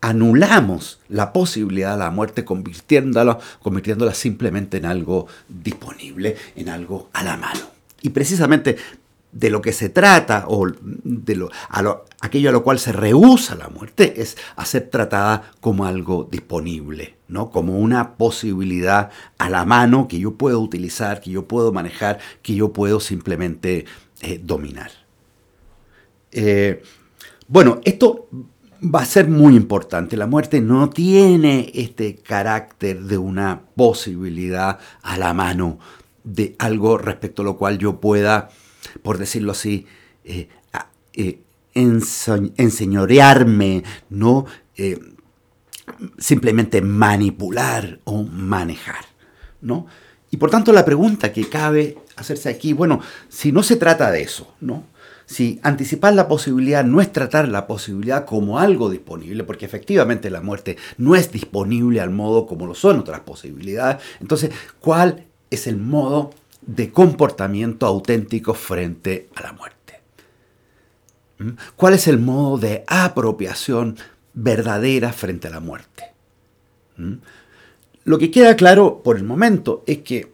anulamos 0.00 1.00
la 1.08 1.32
posibilidad 1.32 1.92
de 1.92 1.98
la 1.98 2.10
muerte 2.10 2.44
convirtiéndola, 2.44 3.38
convirtiéndola 3.60 4.14
simplemente 4.14 4.76
en 4.76 4.86
algo 4.86 5.26
disponible, 5.48 6.36
en 6.56 6.68
algo 6.68 7.10
a 7.12 7.24
la 7.24 7.36
mano. 7.36 7.60
Y 8.02 8.10
precisamente 8.10 8.76
de 9.32 9.50
lo 9.50 9.60
que 9.60 9.72
se 9.72 9.88
trata, 9.88 10.44
o 10.48 10.66
de 10.80 11.36
lo, 11.36 11.50
aquello 12.20 12.48
a 12.48 12.52
lo 12.52 12.62
cual 12.62 12.78
se 12.78 12.92
rehúsa 12.92 13.54
la 13.54 13.68
muerte, 13.68 14.20
es 14.20 14.36
a 14.56 14.64
ser 14.64 14.88
tratada 14.88 15.52
como 15.60 15.84
algo 15.84 16.26
disponible, 16.30 17.16
¿no? 17.28 17.50
como 17.50 17.78
una 17.78 18.16
posibilidad 18.16 19.10
a 19.38 19.50
la 19.50 19.64
mano 19.64 20.08
que 20.08 20.18
yo 20.18 20.34
puedo 20.34 20.60
utilizar, 20.60 21.20
que 21.20 21.30
yo 21.30 21.46
puedo 21.46 21.72
manejar, 21.72 22.18
que 22.42 22.54
yo 22.54 22.72
puedo 22.72 23.00
simplemente 23.00 23.84
eh, 24.22 24.40
dominar. 24.42 24.90
Eh, 26.32 26.82
bueno, 27.46 27.80
esto 27.84 28.28
va 28.82 29.02
a 29.02 29.06
ser 29.06 29.28
muy 29.28 29.56
importante. 29.56 30.16
La 30.16 30.26
muerte 30.26 30.60
no 30.60 30.90
tiene 30.90 31.70
este 31.74 32.16
carácter 32.16 33.02
de 33.02 33.18
una 33.18 33.62
posibilidad 33.74 34.78
a 35.02 35.16
la 35.16 35.34
mano, 35.34 35.78
de 36.24 36.54
algo 36.58 36.98
respecto 36.98 37.42
a 37.42 37.44
lo 37.44 37.56
cual 37.56 37.78
yo 37.78 38.00
pueda 38.00 38.50
por 39.02 39.18
decirlo 39.18 39.52
así, 39.52 39.86
eh, 40.24 40.48
eh, 41.14 41.40
enseñorearme, 41.74 43.84
no 44.10 44.46
eh, 44.76 44.98
simplemente 46.18 46.82
manipular 46.82 48.00
o 48.04 48.24
manejar. 48.24 49.06
¿no? 49.60 49.86
Y 50.30 50.36
por 50.36 50.50
tanto 50.50 50.72
la 50.72 50.84
pregunta 50.84 51.32
que 51.32 51.48
cabe 51.48 51.98
hacerse 52.16 52.48
aquí, 52.48 52.72
bueno, 52.72 53.00
si 53.28 53.52
no 53.52 53.62
se 53.62 53.76
trata 53.76 54.10
de 54.10 54.22
eso, 54.22 54.54
¿no? 54.60 54.84
Si 55.26 55.60
anticipar 55.62 56.14
la 56.14 56.26
posibilidad 56.26 56.84
no 56.84 57.02
es 57.02 57.12
tratar 57.12 57.48
la 57.48 57.66
posibilidad 57.66 58.24
como 58.24 58.58
algo 58.58 58.88
disponible, 58.88 59.44
porque 59.44 59.66
efectivamente 59.66 60.30
la 60.30 60.40
muerte 60.40 60.78
no 60.96 61.16
es 61.16 61.30
disponible 61.30 62.00
al 62.00 62.10
modo 62.10 62.46
como 62.46 62.66
lo 62.66 62.74
son 62.74 63.00
otras 63.00 63.20
posibilidades, 63.20 64.02
entonces, 64.20 64.50
¿cuál 64.80 65.26
es 65.50 65.66
el 65.66 65.76
modo 65.76 66.30
de 66.68 66.92
comportamiento 66.92 67.86
auténtico 67.86 68.52
frente 68.52 69.30
a 69.34 69.42
la 69.42 69.52
muerte. 69.54 70.00
¿Mm? 71.38 71.50
¿Cuál 71.74 71.94
es 71.94 72.06
el 72.06 72.18
modo 72.18 72.58
de 72.58 72.84
apropiación 72.86 73.96
verdadera 74.34 75.14
frente 75.14 75.48
a 75.48 75.50
la 75.50 75.60
muerte? 75.60 76.12
¿Mm? 76.98 77.14
Lo 78.04 78.18
que 78.18 78.30
queda 78.30 78.54
claro 78.54 79.02
por 79.02 79.16
el 79.16 79.24
momento 79.24 79.82
es 79.86 79.98
que 79.98 80.30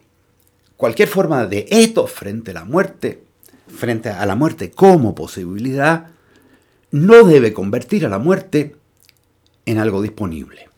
cualquier 0.75 1.07
forma 1.07 1.45
de 1.45 1.67
esto 1.69 2.05
frente 2.05 2.51
a 2.51 2.55
la 2.55 2.65
muerte, 2.65 3.23
frente 3.67 4.09
a 4.09 4.25
la 4.25 4.35
muerte 4.35 4.71
como 4.71 5.15
posibilidad, 5.15 6.07
no 6.91 7.23
debe 7.23 7.53
convertir 7.53 8.05
a 8.05 8.09
la 8.09 8.19
muerte 8.19 8.75
en 9.65 9.77
algo 9.77 10.01
disponible, 10.01 10.69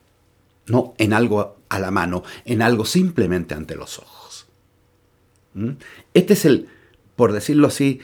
no 0.67 0.93
en 0.99 1.13
algo 1.13 1.57
a 1.67 1.79
la 1.79 1.89
mano, 1.89 2.23
en 2.45 2.61
algo 2.61 2.85
simplemente 2.85 3.55
ante 3.55 3.75
los 3.75 3.97
ojos. 3.97 4.26
¿Mm? 5.57 5.71
Este 6.13 6.33
es 6.33 6.45
el, 6.45 6.67
por 7.15 7.33
decirlo 7.33 7.67
así, 7.67 7.99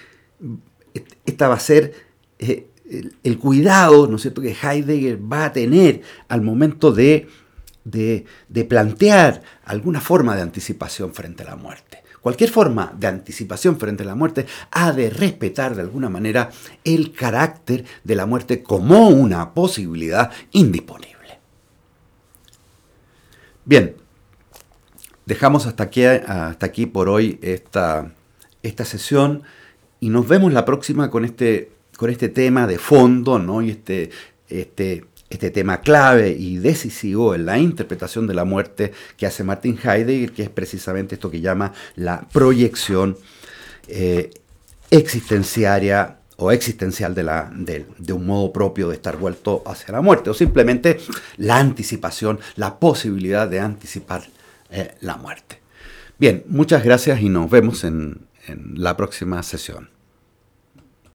esta 1.26 1.48
va 1.48 1.54
a 1.54 1.60
ser 1.60 1.94
eh, 2.40 2.68
el, 3.24 3.38
cuidado, 3.38 4.08
¿no 4.08 4.16
es 4.16 4.24
cierto?, 4.24 4.42
que 4.42 4.56
Heidegger 4.60 5.20
va 5.32 5.46
a 5.46 5.54
tener 5.54 6.02
al 6.28 6.42
momento 6.42 6.92
de, 6.92 7.28
de, 7.84 8.26
plantear 8.68 9.44
alguna 9.66 10.02
forma 10.02 10.36
de 10.36 10.42
anticipación 10.42 11.14
frente 11.14 11.44
a 11.44 11.52
la 11.52 11.56
muerte. 11.56 12.04
Cualquier 12.22 12.50
forma 12.50 12.94
de 12.98 13.08
anticipación 13.08 13.80
frente 13.80 14.02
a 14.02 14.08
la 14.08 14.16
muerte 14.16 14.48
ha 14.72 14.92
de 14.92 15.10
respetar 15.10 15.76
de 15.76 15.82
alguna 15.82 16.10
manera 16.10 16.50
el 16.84 17.12
carácter 17.12 17.86
de 18.04 18.16
la 18.16 18.26
muerte 18.26 18.64
como 18.64 19.10
una 19.10 19.54
posibilidad 19.54 20.32
indisponible. 20.54 21.40
Bien, 23.66 23.96
Dejamos 25.26 25.66
hasta 25.66 25.84
aquí, 25.84 26.04
hasta 26.04 26.66
aquí 26.66 26.86
por 26.86 27.10
hoy 27.10 27.40
esta, 27.42 28.12
esta 28.62 28.86
sesión 28.86 29.44
y 30.00 30.10
nos 30.10 30.28
vemos 30.28 30.52
la 30.52 30.66
próxima 30.66 31.10
con 31.10 31.24
este, 31.26 31.72
con 31.98 32.10
este 32.10 32.30
tema 32.30 32.68
de 32.68 32.78
fondo 32.78 33.40
¿no? 33.40 33.62
y 33.62 33.72
este, 33.72 34.10
este 34.50 35.06
este 35.34 35.50
tema 35.50 35.82
clave 35.82 36.30
y 36.30 36.58
decisivo 36.58 37.34
en 37.34 37.48
la 37.48 37.58
interpretación 37.58 38.28
de 38.28 38.36
la 38.36 38.46
muerte 38.46 38.94
que 39.18 39.26
hace 39.26 39.44
Martin 39.44 39.80
Heidegger, 39.84 40.32
que 40.32 40.44
es 40.44 40.50
precisamente 40.50 41.16
esto 41.16 41.32
que 41.32 41.42
llama 41.42 41.74
la 41.96 42.28
proyección 42.32 43.18
eh, 43.88 44.30
existenciaria 44.92 46.20
o 46.38 46.52
existencial 46.52 47.16
de, 47.16 47.24
la, 47.24 47.52
de, 47.52 48.14
un 48.14 48.26
modo 48.26 48.52
propio 48.54 48.90
de 48.90 48.96
estar 48.96 49.18
vuelto 49.18 49.64
hacia 49.66 49.94
la 49.94 50.02
muerte, 50.02 50.30
o 50.30 50.34
simplemente 50.34 51.00
la 51.38 51.58
anticipación, 51.58 52.40
la 52.56 52.80
posibilidad 52.80 53.48
de 53.48 53.60
anticipar 53.60 54.24
eh, 54.74 54.96
la 55.02 55.18
muerte. 55.18 55.62
Bien, 56.20 56.44
muchas 56.48 56.84
gracias 56.84 57.22
y 57.22 57.30
nos 57.30 57.50
vemos 57.50 57.84
en 57.84 58.28
la 58.76 58.98
próxima 58.98 59.42
sesión. 59.44 59.93